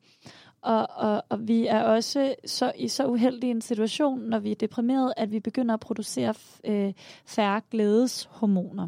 Og, 0.61 0.87
og, 0.89 1.23
og 1.29 1.47
vi 1.47 1.67
er 1.67 1.81
også 1.81 2.35
så, 2.45 2.71
i 2.77 2.87
så 2.87 3.07
uheldig 3.07 3.51
en 3.51 3.61
situation, 3.61 4.19
når 4.19 4.39
vi 4.39 4.51
er 4.51 4.55
deprimeret, 4.55 5.13
at 5.17 5.31
vi 5.31 5.39
begynder 5.39 5.73
at 5.73 5.79
producere 5.79 6.33
øh, 6.63 6.93
færre 7.25 7.61
glædeshormoner 7.71 8.87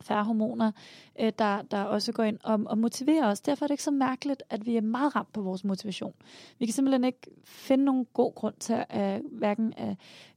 færre 0.00 0.24
hormoner, 0.24 0.72
øh, 1.20 1.32
der, 1.38 1.62
der 1.62 1.82
også 1.82 2.12
går 2.12 2.22
ind 2.22 2.38
og, 2.44 2.60
og 2.66 2.78
motiverer 2.78 3.26
os. 3.26 3.40
Derfor 3.40 3.64
er 3.64 3.66
det 3.66 3.74
ikke 3.74 3.82
så 3.82 3.90
mærkeligt, 3.90 4.42
at 4.50 4.66
vi 4.66 4.76
er 4.76 4.80
meget 4.80 5.16
ramt 5.16 5.32
på 5.32 5.42
vores 5.42 5.64
motivation. 5.64 6.14
Vi 6.58 6.66
kan 6.66 6.72
simpelthen 6.72 7.04
ikke 7.04 7.30
finde 7.44 7.84
nogen 7.84 8.06
god 8.14 8.34
grund 8.34 8.54
til 8.60 8.84
at 8.88 9.16
øh, 9.16 9.38
hverken 9.38 9.74
at 9.76 9.96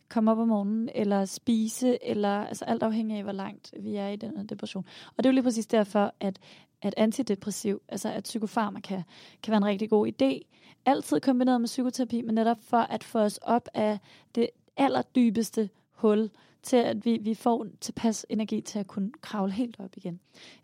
komme 0.09 0.31
op 0.31 0.37
om 0.37 0.47
morgenen, 0.47 0.89
eller 0.95 1.25
spise, 1.25 2.05
eller 2.05 2.45
altså 2.45 2.65
alt 2.65 2.83
afhængig 2.83 3.17
af, 3.17 3.23
hvor 3.23 3.31
langt 3.31 3.73
vi 3.79 3.95
er 3.95 4.07
i 4.07 4.15
den 4.15 4.37
her 4.37 4.43
depression. 4.43 4.85
Og 5.17 5.23
det 5.23 5.25
er 5.25 5.29
jo 5.29 5.33
lige 5.33 5.43
præcis 5.43 5.67
derfor, 5.67 6.13
at, 6.19 6.39
at 6.81 6.93
antidepressiv, 6.97 7.81
altså 7.89 8.09
at 8.09 8.23
psykofarmaka, 8.23 9.01
kan 9.43 9.51
være 9.51 9.57
en 9.57 9.65
rigtig 9.65 9.89
god 9.89 10.07
idé. 10.07 10.47
Altid 10.85 11.19
kombineret 11.19 11.61
med 11.61 11.67
psykoterapi, 11.67 12.21
men 12.21 12.35
netop 12.35 12.57
for 12.61 12.77
at 12.77 13.03
få 13.03 13.19
os 13.19 13.37
op 13.37 13.69
af 13.73 13.99
det 14.35 14.49
allerdybeste 14.77 15.69
hul, 15.91 16.29
til 16.63 16.77
at 16.77 17.05
vi, 17.05 17.17
vi 17.21 17.33
får 17.33 17.67
tilpas 17.81 18.25
energi 18.29 18.61
til 18.61 18.79
at 18.79 18.87
kunne 18.87 19.11
kravle 19.21 19.51
helt 19.51 19.79
op 19.79 19.97
igen. 19.97 20.19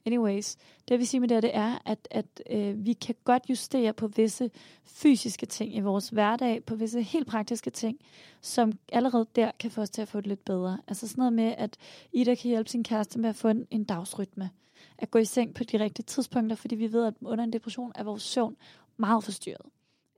Anyways, 0.06 0.56
det 0.56 0.92
jeg 0.92 1.00
vil 1.00 1.08
sige 1.08 1.20
med 1.22 1.28
det, 1.28 1.44
det 1.44 1.56
er, 1.56 1.78
at, 1.86 2.08
at 2.12 2.26
øh, 2.50 2.86
vi 2.86 2.94
kan 2.94 3.16
godt 3.24 3.50
justere 3.50 3.94
på 3.94 4.08
visse 4.08 4.52
fysiske 4.84 5.46
ting 5.46 5.76
i 5.76 5.80
vores 5.80 6.10
hverdag, 6.10 6.64
på 6.64 6.76
visse 6.76 7.02
helt 7.02 7.28
praktiske 7.28 7.70
ting, 7.70 8.00
som 8.42 8.72
allerede 8.92 9.26
der 9.36 9.52
kan 9.60 9.72
få 9.72 9.82
os 9.82 9.90
til 9.90 10.02
at 10.02 10.08
få 10.08 10.18
det 10.18 10.28
lidt 10.28 10.46
bedre. 10.46 10.78
Altså 10.88 11.08
sådan 11.08 11.22
noget 11.22 11.34
med, 11.34 11.54
at 11.58 11.78
Ida 12.14 12.36
kan 12.36 12.50
hjælpe 12.50 12.70
sin 12.70 12.84
kæreste 12.84 13.20
med 13.20 13.30
at 13.30 13.36
få 13.36 13.48
en, 13.48 13.68
en 13.72 13.84
dagsrytme. 13.84 14.50
At 14.98 15.12
gå 15.12 15.20
i 15.20 15.26
seng 15.26 15.54
på 15.54 15.64
de 15.64 15.80
rigtige 15.80 16.04
tidspunkter, 16.04 16.56
fordi 16.56 16.76
vi 16.76 16.94
ved, 16.94 17.06
at 17.06 17.14
under 17.22 17.44
en 17.44 17.54
depression 17.54 17.92
er 17.96 18.04
vores 18.04 18.24
søvn 18.24 18.56
meget 18.98 19.24
forstyrret. 19.24 19.66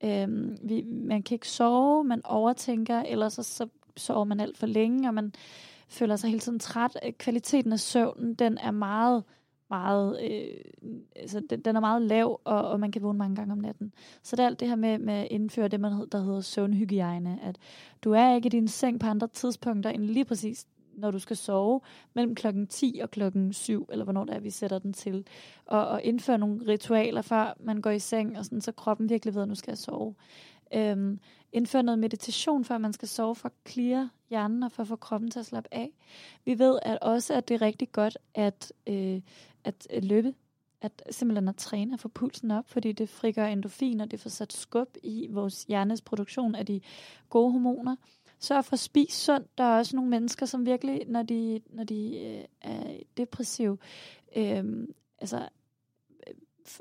Øhm, 0.03 0.57
vi, 0.63 0.81
man 0.81 1.23
kan 1.23 1.35
ikke 1.35 1.49
sove, 1.49 2.03
man 2.03 2.25
overtænker, 2.25 2.99
eller 2.99 3.29
så, 3.29 3.43
så 3.43 3.67
sover 3.99 4.23
man 4.23 4.39
alt 4.39 4.57
for 4.57 4.67
længe, 4.67 5.09
og 5.09 5.13
man 5.13 5.33
føler 5.87 6.15
sig 6.15 6.29
hele 6.29 6.39
tiden 6.39 6.59
træt. 6.59 6.97
Øh, 7.05 7.13
kvaliteten 7.13 7.73
af 7.73 7.79
søvnen, 7.79 8.33
den 8.33 8.57
er 8.57 8.71
meget, 8.71 9.23
meget, 9.69 10.19
øh, 10.31 10.91
altså 11.15 11.41
den, 11.49 11.61
den 11.61 11.75
er 11.75 11.79
meget 11.79 12.01
lav, 12.01 12.41
og, 12.43 12.69
og 12.69 12.79
man 12.79 12.91
kan 12.91 13.01
vågne 13.01 13.17
mange 13.17 13.35
gange 13.35 13.51
om 13.51 13.59
natten. 13.59 13.93
Så 14.23 14.35
det 14.35 14.43
er 14.43 14.47
alt 14.47 14.59
det 14.59 14.67
her 14.67 14.75
med, 14.75 14.97
med 14.97 15.13
at 15.13 15.27
indføre 15.31 15.67
det, 15.67 15.79
man, 15.79 15.91
der 16.11 16.23
hedder 16.23 16.41
søvnhygiejne, 16.41 17.39
at 17.43 17.57
du 18.03 18.11
er 18.11 18.35
ikke 18.35 18.47
i 18.47 18.49
din 18.49 18.67
seng 18.67 18.99
på 18.99 19.07
andre 19.07 19.27
tidspunkter 19.27 19.89
end 19.89 20.03
lige 20.03 20.25
præcis 20.25 20.67
når 20.99 21.11
du 21.11 21.19
skal 21.19 21.37
sove, 21.37 21.81
mellem 22.13 22.35
klokken 22.35 22.67
10 22.67 22.99
og 23.03 23.11
klokken 23.11 23.53
7, 23.53 23.89
eller 23.91 24.03
hvornår 24.03 24.25
det 24.25 24.35
er, 24.35 24.39
vi 24.39 24.49
sætter 24.49 24.79
den 24.79 24.93
til. 24.93 25.27
Og, 25.65 25.87
og 25.87 26.03
indføre 26.03 26.37
nogle 26.37 26.67
ritualer, 26.67 27.21
før 27.21 27.57
man 27.59 27.81
går 27.81 27.89
i 27.89 27.99
seng, 27.99 28.37
og 28.37 28.45
sådan, 28.45 28.61
så 28.61 28.71
kroppen 28.71 29.09
virkelig 29.09 29.35
ved, 29.35 29.41
at 29.41 29.47
nu 29.47 29.55
skal 29.55 29.71
jeg 29.71 29.77
sove. 29.77 30.15
Øhm, 30.73 31.19
indføre 31.53 31.83
noget 31.83 31.99
meditation, 31.99 32.65
før 32.65 32.77
man 32.77 32.93
skal 32.93 33.07
sove, 33.07 33.35
for 33.35 33.49
at 33.49 33.71
clear 33.71 34.09
hjernen 34.29 34.63
og 34.63 34.71
for 34.71 34.81
at 34.81 34.87
få 34.87 34.95
kroppen 34.95 35.31
til 35.31 35.39
at 35.39 35.45
slappe 35.45 35.73
af. 35.73 35.91
Vi 36.45 36.59
ved 36.59 36.79
at 36.81 36.99
også, 37.01 37.33
at 37.33 37.47
det 37.47 37.55
er 37.55 37.61
rigtig 37.61 37.91
godt 37.91 38.17
at, 38.35 38.73
øh, 38.87 39.21
at 39.63 39.87
øh, 39.93 40.03
løbe, 40.03 40.33
at 40.81 41.03
simpelthen 41.11 41.47
at 41.47 41.55
træne 41.55 41.93
og 41.93 41.99
få 41.99 42.07
pulsen 42.07 42.51
op, 42.51 42.69
fordi 42.69 42.91
det 42.91 43.09
frigør 43.09 43.45
endorfin, 43.45 44.01
og 44.01 44.11
det 44.11 44.19
får 44.19 44.29
sat 44.29 44.53
skub 44.53 44.97
i 45.03 45.27
vores 45.31 45.63
hjernes 45.63 46.01
produktion 46.01 46.55
af 46.55 46.65
de 46.65 46.81
gode 47.29 47.51
hormoner. 47.51 47.95
Sørg 48.39 48.65
for 48.65 48.73
at 48.73 48.79
spise 48.79 49.17
sundt. 49.17 49.57
Der 49.57 49.63
er 49.63 49.77
også 49.77 49.95
nogle 49.95 50.09
mennesker, 50.09 50.45
som 50.45 50.65
virkelig, 50.65 51.01
når 51.07 51.23
de, 51.23 51.61
når 51.69 51.83
de 51.83 52.19
øh, 52.19 52.45
er 52.61 52.97
depressive, 53.17 53.77
øh, 54.35 54.87
altså 55.21 55.49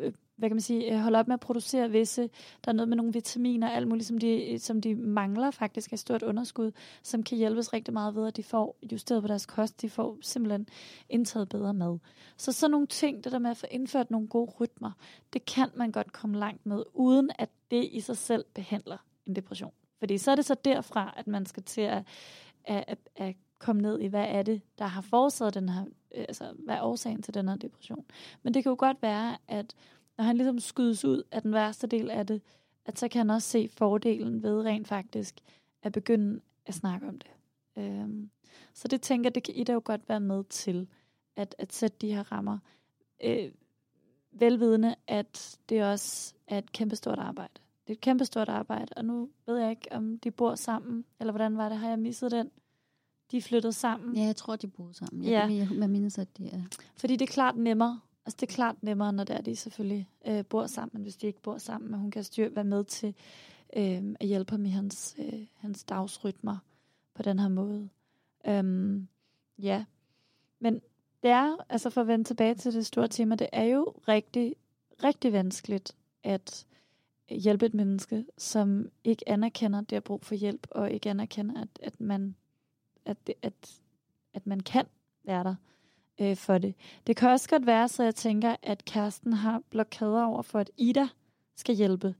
øh, 0.01 0.13
hvad 0.39 0.49
kan 0.49 0.57
man 0.57 0.61
sige, 0.61 0.93
øh, 0.93 1.01
holde 1.01 1.19
op 1.19 1.29
med 1.29 1.35
at 1.35 1.41
producere 1.41 1.91
visse, 1.91 2.23
der 2.65 2.69
er 2.69 2.73
noget 2.73 2.89
med 2.89 2.97
nogle 2.97 3.13
vitaminer, 3.13 3.69
alt 3.69 3.89
muligt, 3.89 4.07
som 4.07 4.19
de, 4.19 4.53
øh, 4.53 4.59
som 4.59 4.81
de 4.81 4.95
mangler 4.95 5.51
faktisk 5.51 5.93
et 5.93 5.99
stort 5.99 6.23
underskud, 6.23 6.73
som 7.03 7.23
kan 7.23 7.39
hjælpes 7.39 7.73
rigtig 7.73 7.95
meget 7.95 8.15
ved, 8.15 8.27
at 8.27 8.37
de 8.37 8.43
får 8.43 8.77
justeret 8.93 9.23
på 9.23 9.29
deres 9.29 9.47
kost, 9.47 9.83
de 9.83 9.91
får 9.91 10.19
simpelthen 10.21 10.69
indtaget 11.09 11.49
bedre 11.49 11.75
mad. 11.75 11.99
Så 12.37 12.53
sådan 12.53 12.71
nogle 12.71 12.87
ting, 12.87 13.25
det 13.25 13.33
der 13.33 13.39
med 13.39 13.51
at 13.51 13.57
få 13.57 13.67
indført 13.71 14.11
nogle 14.11 14.29
gode 14.29 14.51
rytmer, 14.61 14.91
det 15.33 15.45
kan 15.45 15.69
man 15.75 15.93
godt 15.93 16.13
komme 16.13 16.39
langt 16.39 16.67
med, 16.67 16.83
uden 16.95 17.31
at 17.39 17.49
det 17.71 17.89
i 17.93 18.01
sig 18.01 18.17
selv 18.17 18.45
behandler 18.55 18.97
en 19.27 19.37
depression. 19.37 19.73
Fordi 19.99 20.19
så 20.19 20.31
er 20.31 20.35
det 20.35 20.45
så 20.45 20.55
derfra, 20.55 21.15
at 21.17 21.27
man 21.27 21.47
skal 21.47 21.63
til 21.63 21.81
at, 21.81 22.03
at, 22.65 22.85
at, 22.87 22.99
at 23.17 23.35
komme 23.59 23.83
ned 23.83 24.01
i, 24.01 24.07
hvad 24.07 24.27
er 24.29 24.43
det, 24.43 24.63
der 24.79 24.85
har 24.85 25.01
forårsaget 25.01 25.55
den 25.55 25.69
her, 25.69 25.85
øh, 26.15 26.25
altså 26.29 26.45
hvad 26.65 26.75
er 26.75 26.83
årsagen 26.83 27.23
til 27.23 27.35
den 27.35 27.49
her 27.49 27.57
depression. 27.57 28.05
Men 28.43 28.55
det 28.55 28.63
kan 28.63 28.71
jo 28.71 28.77
godt 28.79 29.03
være, 29.03 29.37
at 29.49 29.75
når 30.19 30.25
han 30.25 30.37
ligesom 30.37 30.59
skydes 30.59 31.05
ud 31.05 31.23
af 31.33 31.43
den 31.43 31.53
værste 31.53 31.87
del 31.87 32.11
af 32.11 32.27
det, 32.27 32.43
at 32.85 32.99
så 32.99 33.09
kan 33.09 33.19
han 33.19 33.31
også 33.31 33.49
se 33.49 33.69
fordelen 33.69 34.43
ved 34.43 34.65
rent 34.65 34.89
faktisk 34.89 35.35
at 35.83 35.93
begynde 35.93 36.41
at 36.67 36.75
snakke 36.75 37.09
om 37.09 37.19
det. 37.19 37.31
Øhm, 37.77 38.31
så 38.75 38.89
det 38.89 39.01
tænker 39.03 39.31
det 39.31 39.43
kan 39.43 39.55
I 39.55 39.65
da 39.65 39.73
jo 39.73 39.83
godt 39.85 40.09
være 40.09 40.21
med 40.21 40.45
til, 40.45 40.89
at, 41.37 41.55
at 41.59 41.73
sætte 41.73 41.97
de 42.01 42.15
her 42.15 42.33
rammer. 42.33 42.59
Øh, 43.25 43.51
velvidende, 44.33 44.95
at 45.07 45.59
det 45.69 45.85
også 45.85 46.35
er 46.47 46.59
et 46.59 46.73
kæmpestort 46.73 47.19
arbejde. 47.19 47.53
Det 47.87 47.93
er 47.93 47.97
et 47.97 48.01
kæmpestort 48.01 48.49
arbejde, 48.49 48.89
og 48.97 49.05
nu 49.05 49.29
ved 49.47 49.59
jeg 49.59 49.71
ikke, 49.71 49.93
om 49.93 50.19
de 50.19 50.31
bor 50.31 50.55
sammen, 50.55 51.05
eller 51.21 51.33
hvordan 51.33 51.57
var 51.57 51.69
det, 51.69 51.79
har 51.79 51.89
jeg 51.89 51.99
misset 51.99 52.31
den? 52.31 52.51
De 53.31 53.37
er 53.37 53.43
flyttet 53.43 53.75
sammen. 53.75 54.17
Ja, 54.17 54.23
jeg 54.23 54.37
tror, 54.37 54.57
de 54.57 54.67
bor 54.67 54.93
sammen. 54.93 55.25
Jeg, 55.25 55.31
ja. 55.31 55.57
jeg, 55.57 55.69
jeg 55.81 55.91
mindes, 55.91 56.19
at 56.19 56.39
de 56.39 56.49
er... 56.49 56.63
Fordi 56.97 57.17
det 57.17 57.29
er 57.29 57.33
klart 57.33 57.57
nemmere 57.57 58.01
Altså 58.29 58.37
det 58.41 58.49
er 58.51 58.55
klart 58.55 58.83
nemmere, 58.83 59.13
når 59.13 59.25
der 59.25 59.41
de 59.41 59.57
selvfølgelig 59.57 60.09
øh, 60.27 60.45
bor 60.45 60.67
sammen, 60.67 60.91
men 60.93 61.03
hvis 61.03 61.17
de 61.17 61.27
ikke 61.27 61.43
bor 61.43 61.59
sammen, 61.59 61.91
men 61.91 62.01
hun 62.01 62.11
kan 62.11 62.25
styre, 62.25 62.55
være 62.55 62.65
med 62.65 62.85
til 62.85 63.15
øh, 63.77 64.03
at 64.21 64.27
hjælpe 64.27 64.51
ham 64.51 64.65
i 64.65 64.69
hans, 64.69 65.17
øh, 65.19 65.47
hans 65.55 65.85
dagsrytmer 65.85 66.57
på 67.15 67.23
den 67.23 67.39
her 67.39 67.49
måde. 67.49 67.89
Øhm, 68.47 69.09
ja, 69.59 69.85
men 70.59 70.75
det 71.23 71.31
er, 71.31 71.57
altså 71.69 71.91
for 71.91 72.01
at 72.01 72.07
vende 72.07 72.25
tilbage 72.25 72.55
til 72.55 72.75
det 72.75 72.87
store 72.87 73.09
tema, 73.09 73.35
det 73.35 73.49
er 73.53 73.65
jo 73.65 73.95
rigtig, 74.09 74.55
rigtig 75.05 75.33
vanskeligt 75.33 75.97
at 76.23 76.67
hjælpe 77.29 77.67
et 77.67 77.75
menneske, 77.75 78.25
som 78.39 78.91
ikke 79.05 79.29
anerkender, 79.29 79.79
at 79.79 79.91
det 79.91 79.97
har 79.97 80.01
brug 80.01 80.25
for 80.25 80.35
hjælp, 80.35 80.67
og 80.71 80.91
ikke 80.91 81.11
anerkender, 81.11 81.61
at, 81.61 81.69
at, 81.83 82.01
man, 82.01 82.35
at, 83.05 83.27
det, 83.27 83.35
at, 83.43 83.81
at 84.35 84.47
man 84.47 84.61
kan 84.61 84.87
være 85.25 85.45
der 85.45 85.55
øh, 86.21 86.37
for 86.37 86.59
det. 86.59 86.75
Det 87.07 87.17
kan 87.17 87.31
også 87.31 87.49
godt 87.49 87.67
være, 87.67 87.89
så 87.89 88.03
jeg 88.03 88.15
tænker, 88.15 88.57
at 88.63 88.85
kæresten 88.85 89.33
har 89.33 89.63
blokader 89.71 90.25
over 90.25 90.43
for, 90.43 90.59
at 90.59 90.71
Ida 90.77 91.09
skal 91.57 91.75
hjælpe, 91.75 92.15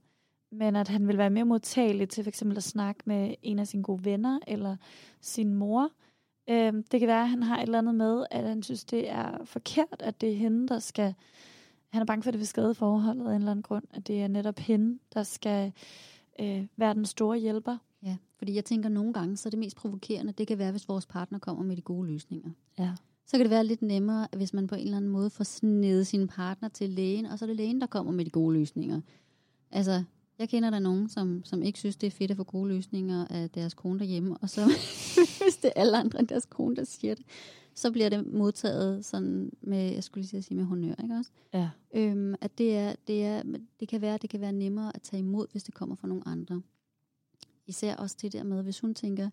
men 0.53 0.77
at 0.77 0.89
han 0.89 1.09
vil 1.09 1.19
være 1.19 1.31
mere 1.31 1.45
modtagelig 1.45 2.09
til 2.09 2.29
eksempel 2.29 2.57
at 2.57 2.63
snakke 2.63 3.03
med 3.05 3.35
en 3.43 3.59
af 3.59 3.67
sine 3.67 3.83
gode 3.83 4.05
venner 4.05 4.39
eller 4.47 4.77
sin 5.21 5.55
mor. 5.55 5.91
Øh, 6.51 6.73
det 6.91 7.01
kan 7.01 7.07
være, 7.07 7.23
at 7.23 7.29
han 7.29 7.43
har 7.43 7.57
et 7.57 7.63
eller 7.63 7.79
andet 7.79 7.95
med, 7.95 8.27
at 8.31 8.45
han 8.45 8.63
synes, 8.63 8.85
det 8.85 9.11
er 9.11 9.45
forkert, 9.45 10.01
at 10.01 10.21
det 10.21 10.33
er 10.33 10.37
hende, 10.37 10.69
der 10.69 10.79
skal... 10.79 11.15
Han 11.89 12.03
er 12.03 12.07
bange 12.07 12.23
for, 12.23 12.31
at 12.31 12.33
det 12.33 12.39
vil 12.39 12.47
skade 12.47 12.75
forholdet 12.75 13.25
af 13.25 13.31
en 13.31 13.35
eller 13.35 13.51
anden 13.51 13.63
grund, 13.63 13.85
at 13.91 14.07
det 14.07 14.23
er 14.23 14.29
netop 14.29 14.59
hende, 14.59 14.99
der 15.15 15.23
skal 15.23 15.73
øh, 16.41 16.67
være 16.77 16.95
den 16.95 17.07
store 17.07 17.39
hjælper. 17.39 17.77
Ja, 18.03 18.17
fordi 18.39 18.55
jeg 18.55 18.65
tænker 18.65 18.89
nogle 18.89 19.13
gange, 19.13 19.37
så 19.37 19.51
det 19.51 19.59
mest 19.59 19.77
provokerende, 19.77 20.33
det 20.33 20.47
kan 20.47 20.59
være, 20.59 20.71
hvis 20.71 20.89
vores 20.89 21.07
partner 21.07 21.39
kommer 21.39 21.65
med 21.65 21.77
de 21.77 21.83
gode 21.83 22.07
løsninger. 22.07 22.51
Ja 22.79 22.91
så 23.29 23.37
kan 23.37 23.41
det 23.41 23.51
være 23.51 23.67
lidt 23.67 23.83
nemmere, 23.83 24.29
hvis 24.37 24.55
man 24.55 24.67
på 24.67 24.75
en 24.75 24.81
eller 24.81 24.97
anden 24.97 25.11
måde 25.11 25.31
får 25.31 25.45
snedet 25.45 26.07
sin 26.07 26.29
partner 26.29 26.69
til 26.69 26.91
lægen, 26.91 27.27
og 27.27 27.39
så 27.39 27.45
er 27.45 27.47
det 27.47 27.57
lægen, 27.57 27.81
der 27.81 27.87
kommer 27.87 28.13
med 28.13 28.25
de 28.25 28.31
gode 28.31 28.55
løsninger. 28.55 29.01
Altså, 29.71 30.05
jeg 30.39 30.49
kender 30.49 30.71
der 30.71 30.79
nogen, 30.79 31.09
som, 31.09 31.45
som 31.45 31.63
ikke 31.63 31.79
synes, 31.79 31.97
det 31.97 32.07
er 32.07 32.11
fedt 32.11 32.31
at 32.31 32.37
få 32.37 32.45
gode 32.45 32.69
løsninger 32.69 33.27
af 33.27 33.51
deres 33.51 33.75
kone 33.75 33.99
derhjemme, 33.99 34.37
og 34.37 34.51
så 34.51 34.65
hvis 35.45 35.57
det 35.63 35.73
er 35.77 35.81
alle 35.81 35.99
andre 35.99 36.19
end 36.19 36.29
deres 36.29 36.47
kone, 36.47 36.77
der 36.77 36.85
siger 36.85 37.15
det, 37.15 37.25
så 37.75 37.91
bliver 37.93 38.09
det 38.09 38.27
modtaget 38.27 39.05
sådan 39.05 39.53
med, 39.61 39.93
jeg 39.93 40.05
skulle 40.05 40.27
lige 40.31 40.43
sige 40.43 40.57
med 40.57 40.65
honør, 40.65 40.95
ikke 41.03 41.15
også? 41.15 41.31
Ja. 41.55 41.71
Øhm, 41.95 42.35
at 42.41 42.59
det, 42.59 42.77
er, 42.77 42.95
det, 43.07 43.25
er, 43.25 43.43
det, 43.81 43.89
kan 43.89 44.01
være, 44.01 44.19
det 44.23 44.31
kan 44.31 44.41
være 44.41 44.53
nemmere 44.53 44.93
at 44.95 45.03
tage 45.03 45.21
imod, 45.21 45.47
hvis 45.53 45.63
det 45.63 45.75
kommer 45.75 45.97
fra 45.97 46.09
nogle 46.09 46.29
andre. 46.29 46.63
Især 47.67 47.97
også 47.97 48.17
det 48.23 48.33
der 48.33 48.43
med, 48.43 48.63
hvis 48.63 48.81
hun 48.81 48.95
tænker, 48.95 49.31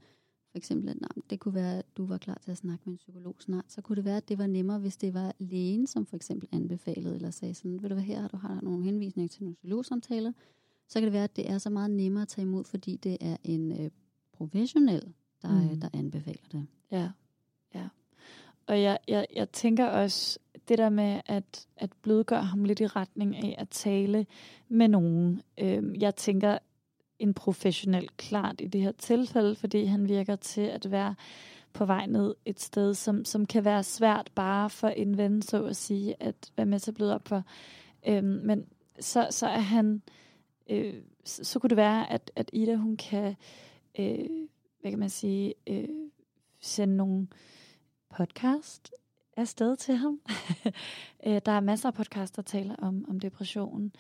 for 0.56 0.58
eksempel, 0.58 0.90
at 0.90 1.02
nej, 1.02 1.24
det 1.30 1.40
kunne 1.40 1.54
være, 1.54 1.78
at 1.78 1.86
du 1.98 2.06
var 2.06 2.18
klar 2.18 2.38
til 2.44 2.52
at 2.52 2.58
snakke 2.58 2.82
med 2.86 2.94
en 2.94 2.98
psykolog 2.98 3.36
snart, 3.40 3.66
så 3.68 3.82
kunne 3.82 3.96
det 3.96 4.06
være, 4.06 4.18
at 4.18 4.30
det 4.30 4.38
var 4.38 4.48
nemmere, 4.48 4.80
hvis 4.80 4.98
det 4.98 5.14
var 5.14 5.34
lægen, 5.40 5.88
som 5.88 6.06
for 6.06 6.16
eksempel 6.16 6.50
anbefalede, 6.52 7.16
eller 7.16 7.32
sagde 7.32 7.54
sådan, 7.54 7.82
ved 7.82 7.90
du 7.90 7.96
hvad, 7.96 8.04
her 8.04 8.22
har 8.22 8.28
du 8.28 8.38
har 8.38 8.62
nogle 8.62 8.84
henvisninger 8.84 9.30
til 9.30 9.44
nogle 9.44 9.56
psykologsamtaler, 9.56 10.32
så 10.88 11.00
kan 11.00 11.04
det 11.04 11.14
være, 11.14 11.24
at 11.24 11.36
det 11.36 11.50
er 11.50 11.58
så 11.58 11.70
meget 11.70 11.92
nemmere 11.92 12.22
at 12.22 12.28
tage 12.28 12.46
imod, 12.46 12.64
fordi 12.64 12.96
det 12.96 13.18
er 13.22 13.38
en 13.44 13.82
øh, 13.82 13.92
professionel, 14.34 15.14
der, 15.42 15.72
mm. 15.72 15.80
der 15.80 15.90
anbefaler 15.94 16.48
det. 16.52 16.68
Ja, 16.92 17.10
ja. 17.76 17.88
Og 18.68 18.82
jeg, 18.82 18.98
jeg, 19.08 19.28
jeg 19.36 19.52
tænker 19.52 19.86
også, 19.86 20.40
det 20.68 20.78
der 20.78 20.90
med 20.90 21.22
at, 21.26 21.68
at 21.78 21.90
blødgøre 22.02 22.44
ham 22.44 22.64
lidt 22.64 22.80
i 22.80 22.88
retning 22.88 23.36
af 23.36 23.56
at 23.58 23.70
tale 23.70 24.26
med 24.70 24.88
nogen. 24.88 25.42
Øh, 25.58 26.02
jeg 26.02 26.16
tænker 26.16 26.58
en 27.20 27.34
professionel 27.34 28.10
klart 28.18 28.62
i 28.62 28.68
det 28.68 28.82
her 28.82 28.92
tilfælde, 28.92 29.56
fordi 29.56 29.86
han 29.86 30.10
virker 30.10 30.36
til 30.36 30.62
at 30.62 30.92
være 30.92 31.16
på 31.74 31.86
vej 31.86 32.06
ned 32.06 32.36
et 32.46 32.60
sted, 32.60 32.94
som, 32.94 33.26
som 33.26 33.46
kan 33.46 33.66
være 33.66 33.84
svært 33.84 34.32
bare 34.36 34.70
for 34.70 34.88
en 34.88 35.18
ven, 35.18 35.42
så 35.42 35.66
at 35.66 35.76
sige, 35.76 36.16
at 36.20 36.52
være 36.58 36.66
med 36.66 36.80
til 36.80 36.92
at 36.92 36.96
bløde 36.96 37.16
op 37.16 37.28
for. 37.28 37.44
Øhm, 38.08 38.42
men 38.44 38.66
så, 39.00 39.28
så 39.32 39.48
er 39.48 39.60
han, 39.60 40.02
øh, 40.70 40.94
så, 41.24 41.44
så 41.44 41.60
kunne 41.60 41.70
det 41.70 41.78
være, 41.78 42.12
at, 42.12 42.32
at 42.36 42.50
Ida, 42.54 42.76
hun 42.76 42.98
kan, 42.98 43.36
øh, 44.00 44.30
hvad 44.82 44.92
kan 44.92 45.00
man 45.00 45.10
sige, 45.10 45.54
øh, 45.68 45.88
sende 46.60 46.96
nogle 46.96 47.28
podcast 48.18 48.92
afsted 49.38 49.76
til 49.76 49.96
ham. 49.96 50.22
Øh, 51.28 51.42
der 51.46 51.52
er 51.52 51.60
masser 51.60 51.90
af 51.90 51.94
podcasts, 51.94 52.36
der 52.36 52.42
taler 52.42 52.76
om, 52.76 53.06
om 53.10 53.20
depression. 53.20 53.92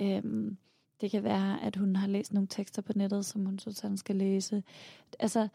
Øhm, 0.00 0.56
det 1.02 1.10
kan 1.10 1.24
være, 1.24 1.62
at 1.62 1.76
hun 1.76 1.96
har 1.96 2.06
læst 2.06 2.32
nogle 2.32 2.48
tekster 2.48 2.82
på 2.82 2.92
nettet, 2.96 3.24
som 3.24 3.44
hun 3.44 3.58
synes, 3.58 3.80
han 3.80 3.96
skal 3.96 4.16
læse. 4.16 4.62
Altså, 5.18 5.48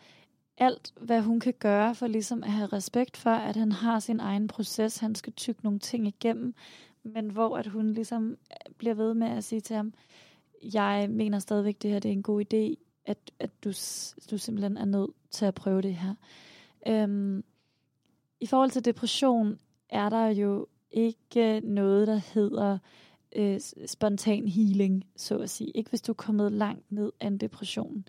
alt, 0.58 0.94
hvad 1.02 1.22
hun 1.22 1.40
kan 1.40 1.54
gøre 1.60 1.96
for 1.96 2.08
ligesom 2.08 2.44
at 2.44 2.52
have 2.52 2.68
respekt 2.68 3.18
for, 3.18 3.30
at 3.30 3.56
han 3.56 3.72
har 3.72 4.00
sin 4.00 4.20
egen 4.20 4.48
proces, 4.48 4.98
han 4.98 5.16
skal 5.16 5.34
tykke 5.34 5.64
nogle 5.64 5.80
ting 5.80 6.08
igennem, 6.08 6.54
men 7.04 7.30
hvor 7.30 7.58
at 7.58 7.68
hun 7.68 7.90
ligesom 7.90 8.32
øh, 8.32 8.74
bliver 8.78 8.94
ved 8.94 9.14
med 9.14 9.28
at 9.28 9.44
sige 9.44 9.62
til 9.62 9.76
ham, 9.76 9.94
jeg 10.74 11.08
mener 11.10 11.40
stadigvæk, 11.40 11.82
det 11.82 11.92
her 11.92 12.00
det 12.00 12.10
er 12.10 12.14
en 12.14 12.24
god 12.24 12.42
idé, 12.42 12.84
at, 13.06 13.18
at 13.40 13.50
du, 13.64 13.70
du 14.32 14.38
simpelthen 14.38 14.78
er 14.78 14.86
nødt 14.86 15.12
til 15.32 15.46
at 15.46 15.56
prøve 15.56 15.82
det 15.82 15.96
her. 15.96 16.16
Øhm, 16.88 17.44
I 18.40 18.46
forhold 18.46 18.72
til 18.72 18.86
depression 18.86 19.60
er 19.90 20.10
der 20.10 20.28
jo 20.28 20.68
ikke 20.92 21.62
noget, 21.64 22.08
der 22.08 22.22
hedder 22.34 22.74
øh, 22.74 22.80
Øh, 23.38 23.60
spontan 23.86 24.48
healing, 24.48 25.06
så 25.16 25.38
at 25.38 25.50
sige. 25.50 25.72
Ikke 25.72 25.90
hvis 25.90 26.02
du 26.02 26.12
er 26.12 26.16
kommet 26.16 26.52
langt 26.52 26.92
ned 26.92 27.12
af 27.20 27.28
en 27.28 27.38
depression. 27.38 28.06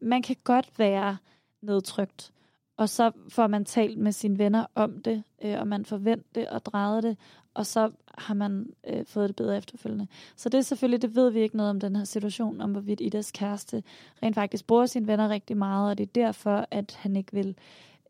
Man 0.00 0.22
kan 0.22 0.36
godt 0.44 0.78
være 0.78 1.16
nedtrykt, 1.62 2.32
og 2.76 2.88
så 2.88 3.10
får 3.28 3.46
man 3.46 3.64
talt 3.64 3.98
med 3.98 4.12
sine 4.12 4.38
venner 4.38 4.66
om 4.74 5.02
det, 5.02 5.22
øh, 5.44 5.60
og 5.60 5.68
man 5.68 5.84
forventer 5.84 6.24
det 6.34 6.48
og 6.48 6.64
drejet 6.64 7.02
det, 7.02 7.16
og 7.54 7.66
så 7.66 7.90
har 8.18 8.34
man 8.34 8.72
øh, 8.86 9.06
fået 9.06 9.28
det 9.28 9.36
bedre 9.36 9.56
efterfølgende. 9.56 10.06
Så 10.36 10.48
det 10.48 10.58
er 10.58 10.62
selvfølgelig, 10.62 11.02
det 11.02 11.16
ved 11.16 11.30
vi 11.30 11.40
ikke 11.40 11.56
noget 11.56 11.70
om 11.70 11.80
den 11.80 11.96
her 11.96 12.04
situation, 12.04 12.60
om 12.60 12.72
hvorvidt 12.72 13.00
Idas 13.00 13.30
kæreste 13.32 13.82
rent 14.22 14.34
faktisk 14.34 14.66
bruger 14.66 14.86
sine 14.86 15.06
venner 15.06 15.28
rigtig 15.28 15.56
meget, 15.56 15.90
og 15.90 15.98
det 15.98 16.04
er 16.04 16.12
derfor, 16.14 16.66
at 16.70 16.98
han 17.00 17.16
ikke 17.16 17.32
vil 17.32 17.56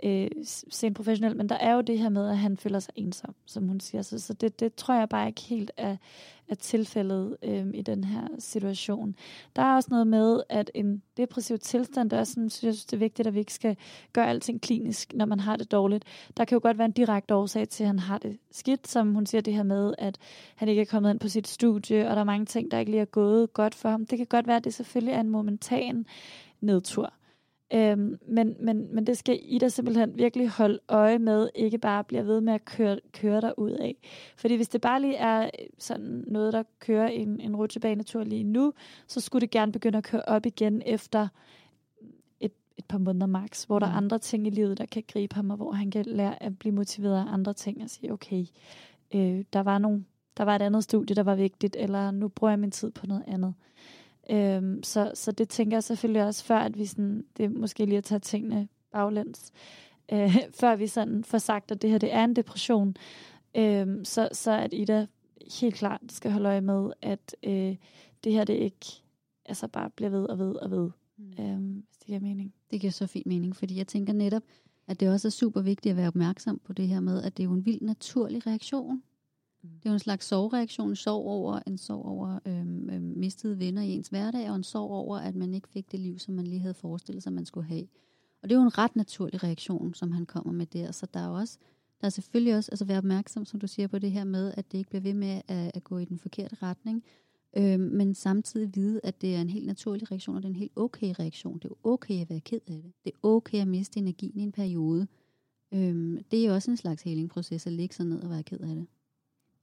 øh, 0.02 0.28
se 0.44 0.86
en 0.86 0.94
professionel, 0.94 1.36
men 1.36 1.48
der 1.48 1.54
er 1.54 1.74
jo 1.74 1.80
det 1.80 1.98
her 1.98 2.08
med, 2.08 2.28
at 2.28 2.38
han 2.38 2.56
føler 2.56 2.78
sig 2.78 2.92
ensom, 2.96 3.34
som 3.46 3.68
hun 3.68 3.80
siger. 3.80 4.02
Så, 4.02 4.18
så 4.18 4.32
det, 4.34 4.60
det 4.60 4.74
tror 4.74 4.94
jeg 4.94 5.08
bare 5.08 5.26
ikke 5.26 5.40
helt 5.40 5.70
er, 5.76 5.96
er 6.48 6.54
tilfældet 6.54 7.36
øh, 7.42 7.66
i 7.74 7.82
den 7.82 8.04
her 8.04 8.28
situation. 8.38 9.14
Der 9.56 9.62
er 9.62 9.74
også 9.74 9.88
noget 9.90 10.06
med, 10.06 10.42
at 10.48 10.70
en 10.74 11.02
depressiv 11.16 11.58
tilstand, 11.58 12.10
der 12.10 12.16
er 12.16 12.24
sådan, 12.24 12.50
synes 12.50 12.64
jeg 12.64 12.74
synes, 12.74 12.84
det 12.84 12.96
er 12.96 12.98
vigtigt, 12.98 13.28
at 13.28 13.34
vi 13.34 13.38
ikke 13.38 13.54
skal 13.54 13.76
gøre 14.12 14.28
alting 14.28 14.60
klinisk, 14.60 15.14
når 15.14 15.26
man 15.26 15.40
har 15.40 15.56
det 15.56 15.72
dårligt. 15.72 16.04
Der 16.36 16.44
kan 16.44 16.56
jo 16.56 16.60
godt 16.62 16.78
være 16.78 16.84
en 16.84 16.92
direkte 16.92 17.34
årsag 17.34 17.68
til, 17.68 17.84
at 17.84 17.88
han 17.88 17.98
har 17.98 18.18
det 18.18 18.38
skidt, 18.50 18.88
som 18.88 19.14
hun 19.14 19.26
siger 19.26 19.42
det 19.42 19.54
her 19.54 19.62
med, 19.62 19.94
at 19.98 20.18
han 20.56 20.68
ikke 20.68 20.82
er 20.82 20.86
kommet 20.86 21.10
ind 21.10 21.20
på 21.20 21.28
sit 21.28 21.48
studie, 21.48 22.08
og 22.08 22.14
der 22.14 22.20
er 22.20 22.24
mange 22.24 22.46
ting, 22.46 22.70
der 22.70 22.78
ikke 22.78 22.90
lige 22.90 23.00
er 23.00 23.04
gået 23.04 23.52
godt 23.52 23.74
for 23.74 23.88
ham. 23.88 24.06
Det 24.06 24.18
kan 24.18 24.26
godt 24.26 24.46
være, 24.46 24.56
at 24.56 24.64
det 24.64 24.74
selvfølgelig 24.74 25.12
er 25.12 25.20
en 25.20 25.30
momentan 25.30 26.06
nedtur. 26.60 27.12
Øhm, 27.74 28.18
men, 28.26 28.56
men, 28.61 28.94
men 28.94 29.06
det 29.06 29.18
skal 29.18 29.38
Ida 29.42 29.68
simpelthen 29.68 30.18
virkelig 30.18 30.48
holde 30.48 30.78
øje 30.88 31.18
med, 31.18 31.48
ikke 31.54 31.78
bare 31.78 32.04
bliver 32.04 32.22
ved 32.22 32.40
med 32.40 32.52
at 32.52 32.64
køre, 32.64 33.00
køre 33.12 33.40
der 33.40 33.59
ud 33.59 33.70
af. 33.70 33.96
Fordi 34.37 34.54
hvis 34.54 34.68
det 34.68 34.80
bare 34.80 35.00
lige 35.00 35.16
er 35.16 35.50
sådan 35.78 36.24
noget, 36.26 36.52
der 36.52 36.62
kører 36.78 37.09
en, 37.09 37.40
en 37.40 37.56
rutsjebanetur 37.56 38.24
lige 38.24 38.44
nu, 38.44 38.72
så 39.06 39.20
skulle 39.20 39.40
det 39.40 39.50
gerne 39.50 39.72
begynde 39.72 39.98
at 39.98 40.04
køre 40.04 40.22
op 40.22 40.46
igen 40.46 40.83
efter 40.87 41.28
et, 42.40 42.52
et 42.76 42.85
par 42.85 42.98
måneder 42.98 43.26
max, 43.26 43.64
hvor 43.64 43.78
der 43.78 43.87
er 43.87 43.90
mm. 43.90 43.96
andre 43.96 44.18
ting 44.18 44.46
i 44.46 44.50
livet, 44.50 44.78
der 44.78 44.87
kan 44.87 45.04
gribe 45.09 45.35
ham, 45.35 45.50
og 45.50 45.56
hvor 45.56 45.72
han 45.72 45.90
kan 45.90 46.04
lære 46.06 46.42
at 46.42 46.59
blive 46.59 46.74
motiveret 46.74 47.16
af 47.16 47.33
andre 47.33 47.52
ting 47.52 47.83
og 47.83 47.90
sige, 47.90 48.12
okay, 48.12 48.44
øh, 49.14 49.44
der 49.52 49.61
var 49.61 49.78
nogle 49.78 50.04
der 50.37 50.44
var 50.44 50.56
et 50.56 50.62
andet 50.62 50.85
studie, 50.85 51.16
der 51.16 51.22
var 51.22 51.35
vigtigt, 51.35 51.76
eller 51.78 52.11
nu 52.11 52.28
bruger 52.28 52.50
jeg 52.50 52.59
min 52.59 52.70
tid 52.70 52.90
på 52.90 53.06
noget 53.06 53.24
andet. 53.26 53.54
Øhm, 54.31 54.83
så, 54.83 55.12
så 55.14 55.33
det 55.33 55.49
tænker 55.49 55.77
jeg 55.77 55.85
selvfølgelig 55.85 56.25
også, 56.25 56.45
før 56.45 56.59
at 56.59 56.79
vi 56.79 56.87
sådan, 56.87 57.25
det 57.37 57.45
er 57.45 57.49
måske 57.49 57.85
lige 57.85 57.99
at 57.99 58.05
tage 58.05 58.19
tingene 58.19 58.69
baglæns, 58.93 59.53
øh, 60.12 60.37
før 60.61 60.77
vi 60.77 60.87
sådan 60.87 61.25
får 61.25 61.38
sagt, 61.38 61.71
at 61.71 61.83
det 61.83 61.90
her 61.90 61.99
det 61.99 62.14
er 62.14 62.25
en 62.25 62.37
depression, 62.37 62.97
øh, 63.57 63.87
så, 64.05 64.29
så 64.33 64.53
at 64.53 64.73
Ida 64.73 65.07
helt 65.61 65.75
klart 65.75 66.01
skal 66.09 66.31
holde 66.31 66.49
øje 66.49 66.61
med, 66.61 66.93
at 67.03 67.37
øh, 67.43 67.77
det 68.25 68.33
her 68.33 68.45
det 68.45 68.55
ikke 68.55 68.87
altså 69.47 69.69
bare 69.69 69.90
bliver 69.90 70.11
ved 70.11 70.25
og 70.25 70.38
ved 70.38 70.55
og 70.55 70.71
ved, 70.71 70.90
mm. 71.16 71.45
øh, 71.45 71.83
hvis 71.88 71.97
det 71.99 72.07
giver 72.07 72.21
mening. 72.21 72.55
Det 72.71 72.81
giver 72.81 72.90
så 72.90 73.07
fin 73.07 73.23
mening, 73.27 73.57
fordi 73.57 73.79
jeg 73.79 73.87
tænker 73.87 74.12
netop, 74.12 74.43
at 74.87 75.01
det 75.01 75.11
også 75.11 75.29
er 75.29 75.31
super 75.31 75.61
vigtigt 75.61 75.90
at 75.90 75.97
være 75.97 76.09
opmærksom 76.09 76.61
på 76.64 76.73
det 76.73 76.88
her 76.88 77.01
med, 77.01 77.23
at 77.23 77.37
det 77.37 77.43
er 77.43 77.45
jo 77.45 77.53
en 77.53 77.66
vild 77.66 77.81
naturlig 77.83 78.47
reaktion. 78.47 79.03
Mm. 79.62 79.68
Det 79.70 79.87
er 79.87 79.90
jo 79.90 79.94
en 79.94 79.99
slags 79.99 80.27
sorgreaktion, 80.27 80.96
sorg 80.96 81.27
over 81.27 81.61
en 81.66 81.79
sorg 81.79 82.05
over 82.05 82.38
øhm, 82.46 82.90
øhm, 82.90 83.12
mistede 83.16 83.59
venner 83.59 83.83
i 83.83 83.90
ens 83.90 84.09
hverdag, 84.09 84.51
og 84.51 84.57
en 84.57 84.64
sorg 84.64 84.90
over, 84.90 85.18
at 85.18 85.35
man 85.35 85.55
ikke 85.55 85.68
fik 85.68 85.92
det 85.92 86.01
liv, 86.01 86.18
som 86.18 86.35
man 86.35 86.46
lige 86.46 86.61
havde 86.61 86.75
forestillet 86.75 87.23
sig, 87.23 87.33
man 87.33 87.46
skulle 87.46 87.66
have. 87.66 87.87
Og 88.42 88.49
det 88.49 88.55
er 88.55 88.59
jo 88.59 88.64
en 88.64 88.79
ret 88.79 88.96
naturlig 88.96 89.42
reaktion, 89.44 89.94
som 89.94 90.12
han 90.12 90.27
kommer 90.27 90.53
med 90.53 90.66
der. 90.66 90.92
Så 90.92 91.07
der 91.14 91.20
er 91.20 91.29
også, 91.29 91.59
der 92.01 92.07
er 92.07 92.11
selvfølgelig 92.11 92.57
også, 92.57 92.70
altså 92.73 92.85
være 92.85 92.99
opmærksom, 92.99 93.44
som 93.44 93.61
du 93.61 93.66
siger, 93.66 93.87
på 93.87 93.99
det 93.99 94.11
her 94.11 94.25
med, 94.25 94.55
at 94.57 94.73
det 94.73 94.79
ikke 94.79 94.90
bliver 94.90 95.03
ved 95.03 95.14
med 95.14 95.40
at, 95.49 95.70
at 95.75 95.85
gå 95.85 95.99
i 95.99 96.05
den 96.05 96.18
forkerte 96.18 96.57
retning, 96.62 97.05
øhm, 97.57 97.81
men 97.81 98.14
samtidig 98.14 98.75
vide, 98.75 99.01
at 99.05 99.20
det 99.20 99.37
er 99.37 99.40
en 99.40 99.51
helt 99.51 99.66
naturlig 99.66 100.11
reaktion, 100.11 100.37
og 100.37 100.42
det 100.42 100.49
er 100.49 100.53
en 100.53 100.57
helt 100.57 100.73
okay 100.77 101.14
reaktion. 101.18 101.59
Det 101.59 101.70
er 101.70 101.75
okay 101.85 102.20
at 102.20 102.31
være 102.31 102.40
ked 102.40 102.61
af 102.68 102.83
det. 102.83 102.92
Det 103.05 103.12
er 103.14 103.29
okay 103.29 103.61
at 103.61 103.68
miste 103.68 103.99
energien 103.99 104.38
i 104.38 104.42
en 104.42 104.53
periode. 104.53 105.07
Øhm, 105.75 106.18
det 106.31 106.40
er 106.40 106.46
jo 106.46 106.55
også 106.55 106.70
en 106.70 106.77
slags 106.77 107.03
healingproces 107.03 107.66
at 107.66 107.73
ligge 107.73 107.94
sig 107.94 108.07
ned 108.07 108.23
og 108.23 108.31
være 108.31 108.42
ked 108.42 108.61
af 108.61 108.75
det. 108.75 108.87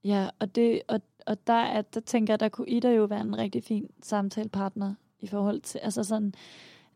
Ja, 0.04 0.28
og, 0.38 0.54
det, 0.54 0.82
og, 0.88 1.00
og 1.26 1.46
der, 1.46 1.52
er, 1.52 1.82
der 1.82 2.00
tænker 2.00 2.32
jeg, 2.32 2.40
der 2.40 2.48
kunne 2.48 2.68
Ida 2.68 2.90
jo 2.90 3.04
være 3.04 3.20
en 3.20 3.38
rigtig 3.38 3.64
fin 3.64 3.90
samtalepartner 4.02 4.94
i 5.20 5.26
forhold 5.26 5.60
til, 5.60 5.78
altså 5.78 6.04
sådan, 6.04 6.34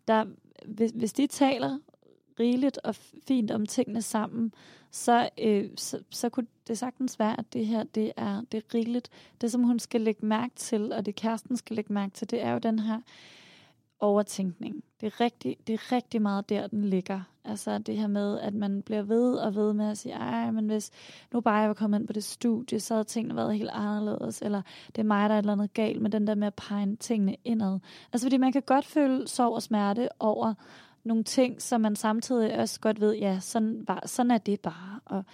der, 0.08 0.24
hvis, 0.66 0.90
hvis 0.94 1.12
de 1.12 1.26
taler 1.26 1.78
rigeligt 2.40 2.78
og 2.84 2.94
fint 3.28 3.50
om 3.50 3.66
tingene 3.66 4.02
sammen, 4.02 4.54
så, 4.90 5.28
øh, 5.38 5.70
så, 5.76 6.02
så 6.10 6.28
kunne 6.28 6.46
det 6.68 6.78
sagtens 6.78 7.18
være, 7.18 7.38
at 7.38 7.52
det 7.52 7.66
her, 7.66 7.82
det 7.82 8.12
er, 8.16 8.42
det 8.52 8.58
er 8.58 8.74
rigeligt. 8.74 9.08
Det, 9.40 9.52
som 9.52 9.62
hun 9.62 9.78
skal 9.78 10.00
lægge 10.00 10.26
mærke 10.26 10.54
til, 10.54 10.92
og 10.92 11.06
det 11.06 11.14
kæresten 11.14 11.56
skal 11.56 11.76
lægge 11.76 11.92
mærke 11.92 12.14
til, 12.14 12.30
det 12.30 12.42
er 12.42 12.52
jo 12.52 12.58
den 12.58 12.78
her 12.78 13.00
overtænkning. 14.02 14.84
Det 15.00 15.06
er, 15.06 15.20
rigtig, 15.20 15.56
det 15.66 15.72
er 15.72 15.92
rigtig 15.92 16.22
meget 16.22 16.48
der, 16.48 16.66
den 16.66 16.84
ligger. 16.84 17.20
Altså 17.44 17.78
det 17.78 17.96
her 17.96 18.06
med, 18.06 18.40
at 18.40 18.54
man 18.54 18.82
bliver 18.82 19.02
ved 19.02 19.34
og 19.34 19.54
ved 19.54 19.72
med 19.72 19.90
at 19.90 19.98
sige, 19.98 20.14
ej, 20.14 20.50
men 20.50 20.66
hvis 20.66 20.90
nu 21.32 21.40
bare 21.40 21.54
jeg 21.54 21.68
var 21.68 21.74
kommet 21.74 21.98
ind 21.98 22.06
på 22.06 22.12
det 22.12 22.24
studie, 22.24 22.80
så 22.80 22.94
havde 22.94 23.04
tingene 23.04 23.36
været 23.36 23.58
helt 23.58 23.70
anderledes, 23.72 24.42
eller 24.42 24.62
det 24.86 24.98
er 24.98 25.06
mig, 25.06 25.28
der 25.28 25.34
er 25.34 25.38
et 25.38 25.42
eller 25.42 25.52
andet 25.52 25.74
galt 25.74 26.02
med 26.02 26.10
den 26.10 26.26
der 26.26 26.34
med 26.34 26.46
at 26.46 26.54
pege 26.54 26.96
tingene 26.96 27.36
indad. 27.44 27.78
Altså 28.12 28.24
fordi 28.24 28.36
man 28.36 28.52
kan 28.52 28.62
godt 28.62 28.84
føle 28.84 29.28
sorg 29.28 29.54
og 29.54 29.62
smerte 29.62 30.08
over 30.20 30.54
nogle 31.04 31.24
ting, 31.24 31.62
som 31.62 31.80
man 31.80 31.96
samtidig 31.96 32.58
også 32.58 32.80
godt 32.80 33.00
ved, 33.00 33.14
ja, 33.14 33.40
sådan, 33.40 33.84
var, 33.88 34.02
sådan 34.06 34.30
er 34.30 34.38
det 34.38 34.60
bare. 34.60 35.00
Og 35.04 35.24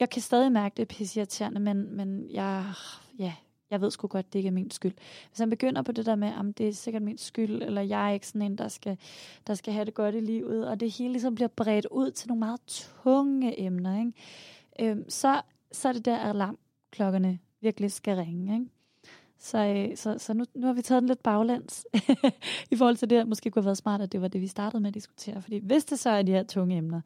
jeg 0.00 0.10
kan 0.10 0.22
stadig 0.22 0.52
mærke, 0.52 0.74
det 0.76 0.82
er 0.82 0.94
pisseirriterende, 0.96 1.60
men, 1.60 1.96
men 1.96 2.30
jeg, 2.30 2.64
ja, 3.18 3.32
jeg 3.70 3.80
ved 3.80 3.90
sgu 3.90 4.06
godt, 4.06 4.32
det 4.32 4.38
ikke 4.38 4.46
er 4.46 4.52
min 4.52 4.70
skyld. 4.70 4.94
Hvis 5.28 5.38
han 5.38 5.50
begynder 5.50 5.82
på 5.82 5.92
det 5.92 6.06
der 6.06 6.16
med, 6.16 6.28
at 6.28 6.58
det 6.58 6.68
er 6.68 6.72
sikkert 6.72 7.02
min 7.02 7.18
skyld, 7.18 7.62
eller 7.62 7.82
jeg 7.82 8.08
er 8.08 8.12
ikke 8.12 8.26
sådan 8.26 8.42
en, 8.42 8.58
der 8.58 8.68
skal, 8.68 8.98
der 9.46 9.54
skal 9.54 9.72
have 9.72 9.84
det 9.84 9.94
godt 9.94 10.14
i 10.14 10.20
livet, 10.20 10.68
og 10.68 10.80
det 10.80 10.90
hele 10.90 11.12
ligesom 11.12 11.34
bliver 11.34 11.48
bredt 11.48 11.86
ud 11.90 12.10
til 12.10 12.28
nogle 12.28 12.38
meget 12.38 12.60
tunge 12.66 13.60
emner, 13.60 13.98
ikke? 13.98 14.12
Øhm, 14.80 15.10
så, 15.10 15.42
så 15.72 15.88
er 15.88 15.92
det 15.92 16.04
der, 16.04 16.18
alarmklokkerne 16.18 17.38
virkelig 17.60 17.92
skal 17.92 18.16
ringe. 18.16 18.54
Ikke? 18.54 18.66
Så, 19.38 19.58
øh, 19.58 19.96
så, 19.96 20.18
så 20.18 20.34
nu, 20.34 20.44
nu 20.54 20.66
har 20.66 20.74
vi 20.74 20.82
taget 20.82 21.02
den 21.02 21.08
lidt 21.08 21.22
baglæns 21.22 21.86
i 22.72 22.76
forhold 22.76 22.96
til 22.96 23.10
det, 23.10 23.28
måske 23.28 23.50
kunne 23.50 23.62
have 23.62 23.66
været 23.66 23.76
smart, 23.76 24.00
at 24.00 24.12
det 24.12 24.20
var 24.20 24.28
det, 24.28 24.40
vi 24.40 24.46
startede 24.46 24.80
med 24.80 24.88
at 24.88 24.94
diskutere. 24.94 25.42
Fordi 25.42 25.58
hvis 25.58 25.84
det 25.84 25.98
så 25.98 26.10
er 26.10 26.22
de 26.22 26.32
her 26.32 26.42
tunge 26.42 26.76
emner, 26.76 27.00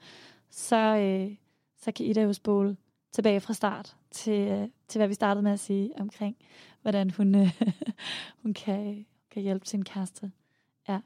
så, 0.51 0.77
øh, 0.77 1.37
så 1.77 1.92
kan 1.92 2.07
Ida 2.07 2.22
jo 2.22 2.33
spole 2.33 2.77
tilbage 3.12 3.40
fra 3.40 3.53
start 3.53 3.96
til, 4.11 4.70
til 4.88 4.98
hvad 4.98 5.09
vi 5.09 5.14
startede 5.14 5.42
med 5.42 5.53
at 5.53 5.61
sige 5.61 5.92
omkring, 6.01 6.37
hvordan 6.83 7.11
hun, 7.11 7.35
øh, 7.35 7.61
hun 8.42 8.55
kan, 8.55 9.07
kan 9.31 9.42
hjælpe 9.42 9.66
sin 9.66 9.85
kæreste. 9.85 10.33
Ja. 10.88 11.01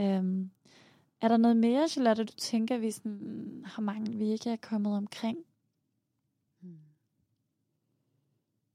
Øhm, 0.00 0.50
er 1.20 1.28
der 1.28 1.36
noget 1.36 1.56
mere, 1.56 1.88
Charlotte, 1.88 2.24
du 2.24 2.32
tænker, 2.36 2.78
vi 2.78 2.90
sådan, 2.90 3.62
har 3.66 3.82
mange, 3.82 4.16
vi 4.16 4.30
ikke 4.32 4.50
er 4.50 4.56
kommet 4.56 4.96
omkring? 4.96 5.38
Hmm. 6.60 6.78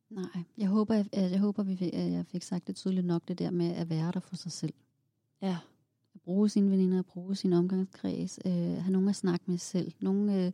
Nej, 0.10 0.43
jeg 0.58 0.67
håber, 0.67 0.95
jeg, 0.95 1.08
jeg 1.13 1.39
håber, 1.39 1.63
vi 1.63 1.76
fik, 1.76 1.93
jeg 1.93 2.26
fik 2.26 2.43
sagt 2.43 2.67
det 2.67 2.76
tydeligt 2.76 3.06
nok, 3.06 3.28
det 3.28 3.39
der 3.39 3.52
med 3.52 3.76
at 3.76 3.89
være 3.89 4.12
der 4.12 4.19
for 4.19 4.36
sig 4.36 4.52
selv. 4.52 4.73
Ja. 5.41 5.58
At 6.15 6.21
bruge 6.21 6.49
sine 6.49 6.71
veninder, 6.71 6.99
at 6.99 7.06
bruge 7.06 7.36
sin 7.36 7.54
omgangskreds, 7.54 8.39
øh, 8.45 8.54
have 8.54 8.91
nogen 8.91 9.10
at 9.10 9.15
snakke 9.15 9.45
med 9.47 9.58
selv. 9.58 9.91
Nogen, 9.99 10.30
øh, 10.30 10.52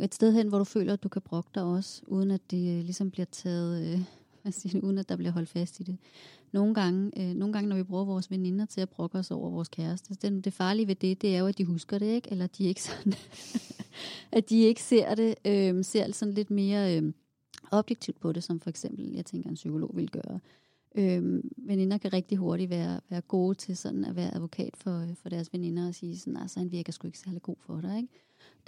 et 0.00 0.14
sted 0.14 0.32
hen, 0.32 0.48
hvor 0.48 0.58
du 0.58 0.64
føler, 0.64 0.92
at 0.92 1.02
du 1.02 1.08
kan 1.08 1.22
brokke 1.22 1.50
dig 1.54 1.62
også, 1.62 2.02
uden 2.06 2.30
at 2.30 2.40
det 2.50 2.78
øh, 2.78 2.84
ligesom 2.84 3.10
bliver 3.10 3.26
taget, 3.26 3.94
øh, 3.94 4.00
hvad 4.42 4.52
siger 4.52 4.72
det, 4.72 4.82
uden 4.82 4.98
at 4.98 5.08
der 5.08 5.16
bliver 5.16 5.32
holdt 5.32 5.48
fast 5.48 5.80
i 5.80 5.82
det. 5.82 5.96
Nogle 6.52 6.74
gange, 6.74 7.10
øh, 7.16 7.34
nogle 7.34 7.52
gange, 7.52 7.68
når 7.68 7.76
vi 7.76 7.82
bruger 7.82 8.04
vores 8.04 8.30
veninder 8.30 8.66
til 8.66 8.80
at 8.80 8.88
brokke 8.88 9.18
os 9.18 9.30
over 9.30 9.50
vores 9.50 9.68
kæreste, 9.68 10.14
det, 10.14 10.44
det 10.44 10.52
farlige 10.52 10.88
ved 10.88 10.94
det, 10.94 11.22
det 11.22 11.34
er 11.34 11.38
jo, 11.38 11.46
at 11.46 11.58
de 11.58 11.64
husker 11.64 11.98
det, 11.98 12.06
ikke? 12.06 12.30
Eller 12.30 12.46
de 12.46 12.64
ikke 12.64 12.82
sådan, 12.82 13.12
at 14.38 14.50
de 14.50 14.60
ikke 14.60 14.82
ser 14.82 15.14
det, 15.14 15.34
øh, 15.44 15.84
ser 15.84 16.12
sådan 16.12 16.34
lidt 16.34 16.50
mere 16.50 16.96
øh, 16.96 17.12
objektivt 17.70 18.20
på 18.20 18.32
det, 18.32 18.44
som 18.44 18.60
for 18.60 18.70
eksempel, 18.70 19.12
jeg 19.14 19.26
tænker, 19.26 19.48
en 19.48 19.54
psykolog 19.54 19.90
vil 19.94 20.10
gøre. 20.10 20.40
Øh, 20.94 21.42
veninder 21.56 21.98
kan 21.98 22.12
rigtig 22.12 22.38
hurtigt 22.38 22.70
være, 22.70 23.00
være 23.10 23.20
gode 23.20 23.54
til 23.54 23.76
sådan 23.76 24.04
at 24.04 24.16
være 24.16 24.34
advokat 24.34 24.76
for, 24.76 25.00
øh, 25.00 25.14
for 25.14 25.28
deres 25.28 25.52
veninder 25.52 25.88
og 25.88 25.94
sige 25.94 26.18
sådan, 26.18 26.36
altså 26.36 26.58
han 26.58 26.72
virker 26.72 26.92
sgu 26.92 27.06
ikke 27.06 27.18
særlig 27.18 27.42
god 27.42 27.56
for 27.60 27.80
dig, 27.80 27.96
ikke? 27.96 28.08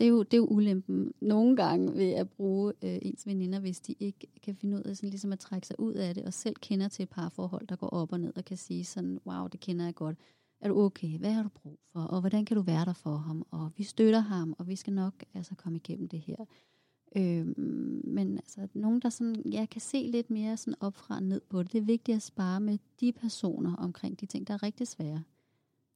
Det 0.00 0.06
er, 0.06 0.10
jo, 0.10 0.22
det 0.22 0.34
er 0.34 0.38
jo 0.38 0.46
ulempen 0.46 1.12
nogle 1.20 1.56
gange 1.56 1.94
ved 1.94 2.10
at 2.10 2.30
bruge 2.30 2.72
øh, 2.84 2.98
ens 3.02 3.26
veninder, 3.26 3.60
hvis 3.60 3.80
de 3.80 3.94
ikke 4.00 4.26
kan 4.42 4.54
finde 4.54 4.76
ud 4.76 4.82
af 4.82 4.96
sådan, 4.96 5.10
ligesom 5.10 5.32
at 5.32 5.38
trække 5.38 5.66
sig 5.66 5.80
ud 5.80 5.94
af 5.94 6.14
det, 6.14 6.24
og 6.24 6.34
selv 6.34 6.56
kender 6.60 6.88
til 6.88 7.02
et 7.02 7.08
parforhold, 7.08 7.66
der 7.66 7.76
går 7.76 7.88
op 7.88 8.12
og 8.12 8.20
ned, 8.20 8.32
og 8.36 8.44
kan 8.44 8.56
sige 8.56 8.84
sådan, 8.84 9.20
wow, 9.26 9.46
det 9.46 9.60
kender 9.60 9.84
jeg 9.84 9.94
godt. 9.94 10.16
Er 10.60 10.68
du 10.68 10.80
okay? 10.80 11.18
Hvad 11.18 11.32
har 11.32 11.42
du 11.42 11.48
brug 11.48 11.78
for? 11.92 12.00
Og 12.00 12.20
hvordan 12.20 12.44
kan 12.44 12.56
du 12.56 12.62
være 12.62 12.84
der 12.84 12.92
for 12.92 13.16
ham? 13.16 13.46
Og 13.50 13.70
vi 13.76 13.82
støtter 13.82 14.20
ham, 14.20 14.54
og 14.58 14.68
vi 14.68 14.76
skal 14.76 14.92
nok 14.92 15.14
altså 15.34 15.54
komme 15.54 15.76
igennem 15.76 16.08
det 16.08 16.20
her. 16.20 16.36
Øh, 17.16 17.46
men 18.04 18.36
altså, 18.36 18.68
nogen, 18.74 19.00
der 19.00 19.08
sådan, 19.08 19.42
ja, 19.52 19.66
kan 19.70 19.80
se 19.80 20.08
lidt 20.12 20.30
mere 20.30 20.56
sådan 20.56 20.74
op 20.80 20.96
fra 20.96 21.16
og 21.16 21.22
ned 21.22 21.40
på 21.48 21.62
det, 21.62 21.72
det 21.72 21.78
er 21.78 21.84
vigtigt 21.84 22.16
at 22.16 22.22
spare 22.22 22.60
med 22.60 22.78
de 23.00 23.12
personer 23.12 23.76
omkring 23.76 24.20
de 24.20 24.26
ting, 24.26 24.46
der 24.46 24.54
er 24.54 24.62
rigtig 24.62 24.88
svære. 24.88 25.22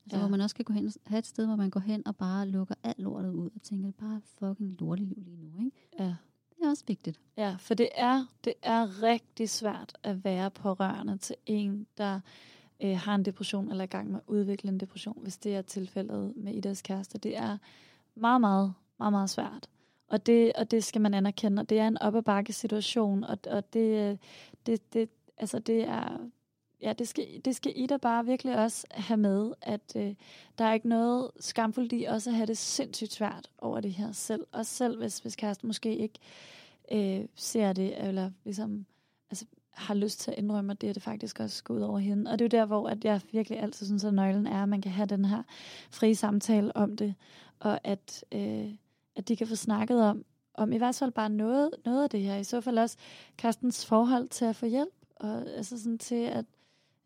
Altså, 0.04 0.16
ja. 0.16 0.22
hvor 0.22 0.28
man 0.28 0.40
også 0.40 0.56
kan 0.56 0.64
gå 0.64 0.72
hen, 0.72 0.92
have 1.06 1.18
et 1.18 1.26
sted, 1.26 1.46
hvor 1.46 1.56
man 1.56 1.70
går 1.70 1.80
hen 1.80 2.06
og 2.06 2.16
bare 2.16 2.48
lukker 2.48 2.74
alt 2.82 2.98
lortet 2.98 3.32
ud 3.32 3.50
og 3.54 3.62
tænker, 3.62 3.86
det 3.86 3.94
er 3.98 4.06
bare 4.06 4.20
fucking 4.38 4.76
lorteliv 4.80 5.16
lige 5.16 5.36
nu, 5.36 5.64
ikke? 5.64 5.76
Ja. 5.98 6.14
Det 6.50 6.64
er 6.64 6.68
også 6.68 6.84
vigtigt. 6.86 7.20
Ja, 7.36 7.56
for 7.58 7.74
det 7.74 7.88
er, 7.94 8.26
det 8.44 8.52
er 8.62 9.02
rigtig 9.02 9.50
svært 9.50 9.98
at 10.02 10.24
være 10.24 10.50
pårørende 10.50 11.18
til 11.18 11.36
en, 11.46 11.86
der 11.98 12.20
øh, 12.82 12.96
har 12.98 13.14
en 13.14 13.24
depression 13.24 13.70
eller 13.70 13.82
er 13.82 13.86
i 13.86 13.90
gang 13.90 14.10
med 14.10 14.18
at 14.18 14.24
udvikle 14.26 14.70
en 14.70 14.80
depression, 14.80 15.18
hvis 15.22 15.36
det 15.36 15.56
er 15.56 15.62
tilfældet 15.62 16.32
med 16.36 16.54
Idas 16.54 16.82
kæreste. 16.82 17.18
Det 17.18 17.36
er 17.36 17.58
meget, 18.14 18.40
meget, 18.40 18.74
meget, 18.98 19.12
meget 19.12 19.30
svært. 19.30 19.68
Og 20.08 20.26
det, 20.26 20.52
og 20.52 20.70
det 20.70 20.84
skal 20.84 21.00
man 21.00 21.14
anerkende, 21.14 21.60
og 21.60 21.68
det 21.68 21.78
er 21.78 21.88
en 21.88 21.98
op 21.98 22.16
ad 22.16 22.22
bakke 22.22 22.52
situation, 22.52 23.24
og, 23.24 23.38
og 23.50 23.72
det, 23.72 24.18
det, 24.66 24.92
det, 24.92 25.08
altså 25.36 25.58
det 25.58 25.88
er, 25.88 26.18
ja, 26.84 26.92
det 26.92 27.08
skal, 27.08 27.40
det 27.44 27.56
skal 27.56 27.72
I 27.76 27.86
da 27.86 27.96
bare 27.96 28.26
virkelig 28.26 28.56
også 28.56 28.86
have 28.90 29.16
med, 29.16 29.52
at 29.62 29.96
øh, 29.96 30.14
der 30.58 30.64
er 30.64 30.72
ikke 30.72 30.88
noget 30.88 31.30
skamfuldt 31.40 31.92
i 31.92 32.04
også 32.04 32.30
at 32.30 32.36
have 32.36 32.46
det 32.46 32.58
sindssygt 32.58 33.12
svært 33.12 33.50
over 33.58 33.80
det 33.80 33.92
her 33.92 34.12
selv. 34.12 34.46
Også 34.52 34.74
selv, 34.74 34.98
hvis, 34.98 35.18
hvis 35.18 35.36
kæresten 35.36 35.66
måske 35.66 35.96
ikke 35.96 36.18
øh, 36.92 37.28
ser 37.34 37.72
det, 37.72 38.08
eller 38.08 38.30
ligesom 38.44 38.86
altså, 39.30 39.46
har 39.70 39.94
lyst 39.94 40.20
til 40.20 40.30
at 40.30 40.38
indrømme, 40.38 40.72
at 40.72 40.80
det 40.80 40.88
er 40.88 40.92
det 40.92 41.02
faktisk 41.02 41.40
også 41.40 41.64
går 41.64 41.74
ud 41.74 41.80
over 41.80 41.98
hende. 41.98 42.30
Og 42.30 42.38
det 42.38 42.44
er 42.44 42.58
jo 42.58 42.60
der, 42.60 42.66
hvor 42.66 42.88
at 42.88 43.04
jeg 43.04 43.20
virkelig 43.32 43.58
altid 43.58 43.86
synes, 43.86 44.04
at 44.04 44.14
nøglen 44.14 44.46
er, 44.46 44.62
at 44.62 44.68
man 44.68 44.82
kan 44.82 44.92
have 44.92 45.06
den 45.06 45.24
her 45.24 45.42
frie 45.90 46.14
samtale 46.14 46.76
om 46.76 46.96
det, 46.96 47.14
og 47.60 47.80
at, 47.84 48.24
øh, 48.32 48.68
at 49.16 49.28
de 49.28 49.36
kan 49.36 49.46
få 49.46 49.56
snakket 49.56 50.02
om, 50.02 50.24
om 50.54 50.72
i 50.72 50.76
hvert 50.76 50.94
fald 50.94 51.10
bare 51.10 51.30
noget, 51.30 51.70
noget 51.84 52.02
af 52.02 52.10
det 52.10 52.20
her. 52.20 52.36
I 52.36 52.44
så 52.44 52.60
fald 52.60 52.78
også 52.78 52.96
Karstens 53.38 53.86
forhold 53.86 54.28
til 54.28 54.44
at 54.44 54.56
få 54.56 54.66
hjælp, 54.66 54.94
og 55.16 55.48
altså 55.56 55.82
sådan 55.82 55.98
til, 55.98 56.14
at 56.24 56.44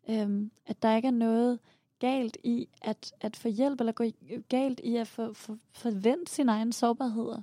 øhm, 0.09 0.51
at 0.65 0.83
der 0.83 0.95
ikke 0.95 1.07
er 1.07 1.11
noget 1.11 1.59
galt 1.99 2.37
i 2.43 2.67
at, 2.81 3.13
at 3.21 3.35
få 3.35 3.47
hjælp, 3.47 3.79
eller 3.79 3.93
gå 3.93 4.03
galt 4.49 4.79
i 4.83 4.95
at 4.95 5.07
få, 5.07 5.33
for, 5.33 5.57
forvente 5.71 6.31
sin 6.31 6.49
egen 6.49 6.71
sårbarheder 6.71 7.41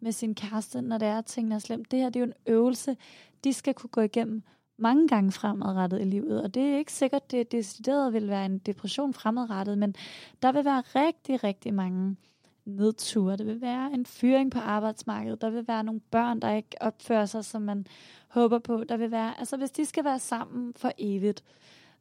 med 0.00 0.12
sin 0.12 0.34
kæreste, 0.34 0.82
når 0.82 0.98
det 0.98 1.08
er, 1.08 1.18
at 1.18 1.26
tingene 1.26 1.54
er 1.54 1.58
slemt. 1.58 1.90
Det 1.90 1.98
her 1.98 2.08
det 2.08 2.16
er 2.16 2.24
jo 2.24 2.26
en 2.26 2.52
øvelse, 2.52 2.96
de 3.44 3.52
skal 3.52 3.74
kunne 3.74 3.90
gå 3.90 4.00
igennem 4.00 4.42
mange 4.78 5.08
gange 5.08 5.32
fremadrettet 5.32 6.00
i 6.00 6.04
livet, 6.04 6.42
og 6.42 6.54
det 6.54 6.62
er 6.62 6.78
ikke 6.78 6.92
sikkert, 6.92 7.22
at 7.22 7.30
det 7.30 7.52
decideret 7.52 8.12
vil 8.12 8.28
være 8.28 8.46
en 8.46 8.58
depression 8.58 9.14
fremadrettet, 9.14 9.78
men 9.78 9.94
der 10.42 10.52
vil 10.52 10.64
være 10.64 10.80
rigtig, 10.80 11.44
rigtig 11.44 11.74
mange 11.74 12.16
nedture. 12.64 13.36
Det 13.36 13.46
vil 13.46 13.60
være 13.60 13.92
en 13.92 14.06
fyring 14.06 14.50
på 14.50 14.58
arbejdsmarkedet. 14.58 15.40
Der 15.40 15.50
vil 15.50 15.68
være 15.68 15.84
nogle 15.84 16.00
børn, 16.00 16.40
der 16.40 16.52
ikke 16.52 16.76
opfører 16.80 17.26
sig, 17.26 17.44
som 17.44 17.62
man 17.62 17.86
håber 18.28 18.58
på. 18.58 18.84
Der 18.84 18.96
vil 18.96 19.10
være, 19.10 19.38
altså 19.38 19.56
hvis 19.56 19.70
de 19.70 19.84
skal 19.84 20.04
være 20.04 20.18
sammen 20.18 20.74
for 20.74 20.92
evigt, 20.98 21.44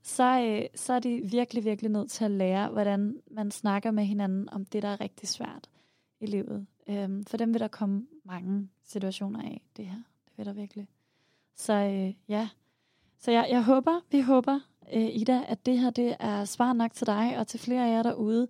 så, 0.05 0.41
øh, 0.41 0.65
så 0.75 0.93
er 0.93 0.99
de 0.99 1.21
virkelig, 1.23 1.65
virkelig 1.65 1.91
nødt 1.91 2.11
til 2.11 2.25
at 2.25 2.31
lære, 2.31 2.69
hvordan 2.69 3.21
man 3.31 3.51
snakker 3.51 3.91
med 3.91 4.05
hinanden 4.05 4.49
om 4.49 4.65
det, 4.65 4.83
der 4.83 4.89
er 4.89 5.01
rigtig 5.01 5.29
svært 5.29 5.69
i 6.19 6.25
livet. 6.25 6.65
Øhm, 6.87 7.25
for 7.25 7.37
dem 7.37 7.53
vil 7.53 7.61
der 7.61 7.67
komme 7.67 8.07
mange 8.23 8.69
situationer 8.83 9.41
af 9.41 9.61
det 9.77 9.85
her. 9.85 10.01
Det 10.25 10.33
vil 10.37 10.45
der 10.45 10.53
virkelig. 10.53 10.87
Så 11.55 11.73
øh, 11.73 12.13
ja, 12.29 12.49
så 13.19 13.31
jeg, 13.31 13.47
jeg 13.49 13.63
håber, 13.63 13.99
vi 14.11 14.21
håber, 14.21 14.59
øh, 14.93 15.15
Ida, 15.15 15.41
at 15.47 15.65
det 15.65 15.79
her 15.79 15.89
det 15.89 16.15
er 16.19 16.45
svar 16.45 16.73
nok 16.73 16.93
til 16.93 17.07
dig 17.07 17.37
og 17.37 17.47
til 17.47 17.59
flere 17.59 17.87
af 17.87 17.91
jer 17.91 18.03
derude, 18.03 18.47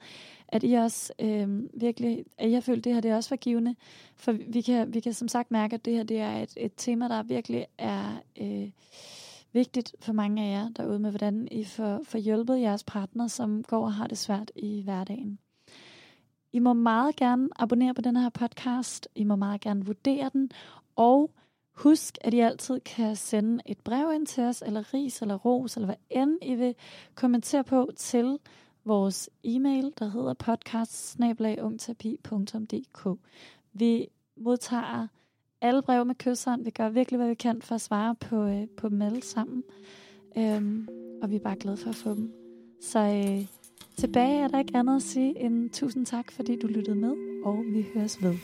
at 0.47 0.63
I 0.63 0.73
også 0.73 1.13
øh, 1.19 1.63
virkelig, 1.73 2.25
at 2.37 2.49
I 2.49 2.53
har 2.53 2.61
følt, 2.61 2.77
at 2.77 2.83
det 2.83 2.93
her 2.93 3.01
det 3.01 3.11
er 3.11 3.15
også 3.15 3.29
forgivende. 3.29 3.75
For 4.15 4.31
vi 4.31 4.61
kan, 4.61 4.93
vi 4.93 4.99
kan 4.99 5.13
som 5.13 5.27
sagt 5.27 5.51
mærke, 5.51 5.73
at 5.73 5.85
det 5.85 5.93
her 5.93 6.03
det 6.03 6.19
er 6.19 6.37
et, 6.37 6.53
et 6.57 6.71
tema, 6.77 7.07
der 7.07 7.23
virkelig 7.23 7.65
er... 7.77 8.21
Øh, 8.41 8.69
vigtigt 9.55 9.95
for 9.99 10.13
mange 10.13 10.43
af 10.43 10.51
jer 10.51 10.69
derude 10.69 10.99
med, 10.99 11.09
hvordan 11.09 11.47
I 11.51 11.63
får, 11.63 12.01
får 12.03 12.19
hjulpet 12.19 12.61
jeres 12.61 12.83
partner, 12.83 13.27
som 13.27 13.63
går 13.63 13.85
og 13.85 13.93
har 13.93 14.07
det 14.07 14.17
svært 14.17 14.51
i 14.55 14.81
hverdagen. 14.81 15.39
I 16.51 16.59
må 16.59 16.73
meget 16.73 17.15
gerne 17.15 17.49
abonnere 17.55 17.93
på 17.93 18.01
den 18.01 18.15
her 18.15 18.29
podcast. 18.29 19.07
I 19.15 19.23
må 19.23 19.35
meget 19.35 19.61
gerne 19.61 19.85
vurdere 19.85 20.29
den. 20.33 20.51
Og 20.95 21.31
husk, 21.71 22.17
at 22.21 22.33
I 22.33 22.39
altid 22.39 22.79
kan 22.79 23.15
sende 23.15 23.63
et 23.65 23.77
brev 23.79 24.11
ind 24.15 24.27
til 24.27 24.43
os, 24.43 24.63
eller 24.65 24.93
ris, 24.93 25.21
eller 25.21 25.35
ros, 25.35 25.75
eller 25.75 25.85
hvad 25.85 25.95
end 26.09 26.37
I 26.41 26.55
vil 26.55 26.75
kommentere 27.15 27.63
på 27.63 27.89
til 27.95 28.39
vores 28.85 29.29
e-mail, 29.43 29.93
der 29.99 30.09
hedder 30.09 30.33
podcast 30.33 31.19
Vi 33.73 34.07
modtager 34.37 35.07
alle 35.61 35.81
brev 35.81 36.05
med 36.05 36.15
kysshånd. 36.15 36.63
Vi 36.63 36.69
gør 36.69 36.89
virkelig, 36.89 37.17
hvad 37.17 37.27
vi 37.27 37.35
kan 37.35 37.61
for 37.61 37.75
at 37.75 37.81
svare 37.81 38.15
på, 38.15 38.43
øh, 38.47 38.67
på 38.77 38.89
dem 38.89 39.01
alle 39.01 39.23
sammen. 39.23 39.63
Øhm, 40.37 40.87
og 41.21 41.31
vi 41.31 41.35
er 41.35 41.39
bare 41.39 41.55
glade 41.55 41.77
for 41.77 41.89
at 41.89 41.95
få 41.95 42.09
dem. 42.15 42.33
Så 42.81 42.99
øh, 42.99 43.47
tilbage 43.97 44.43
er 44.43 44.47
der 44.47 44.59
ikke 44.59 44.77
andet 44.77 44.95
at 44.95 45.01
sige 45.01 45.39
end 45.39 45.69
tusind 45.69 46.05
tak, 46.05 46.31
fordi 46.31 46.59
du 46.59 46.67
lyttede 46.67 46.95
med, 46.95 47.13
og 47.45 47.63
vi 47.73 47.85
høres 47.93 48.23
ved. 48.23 48.35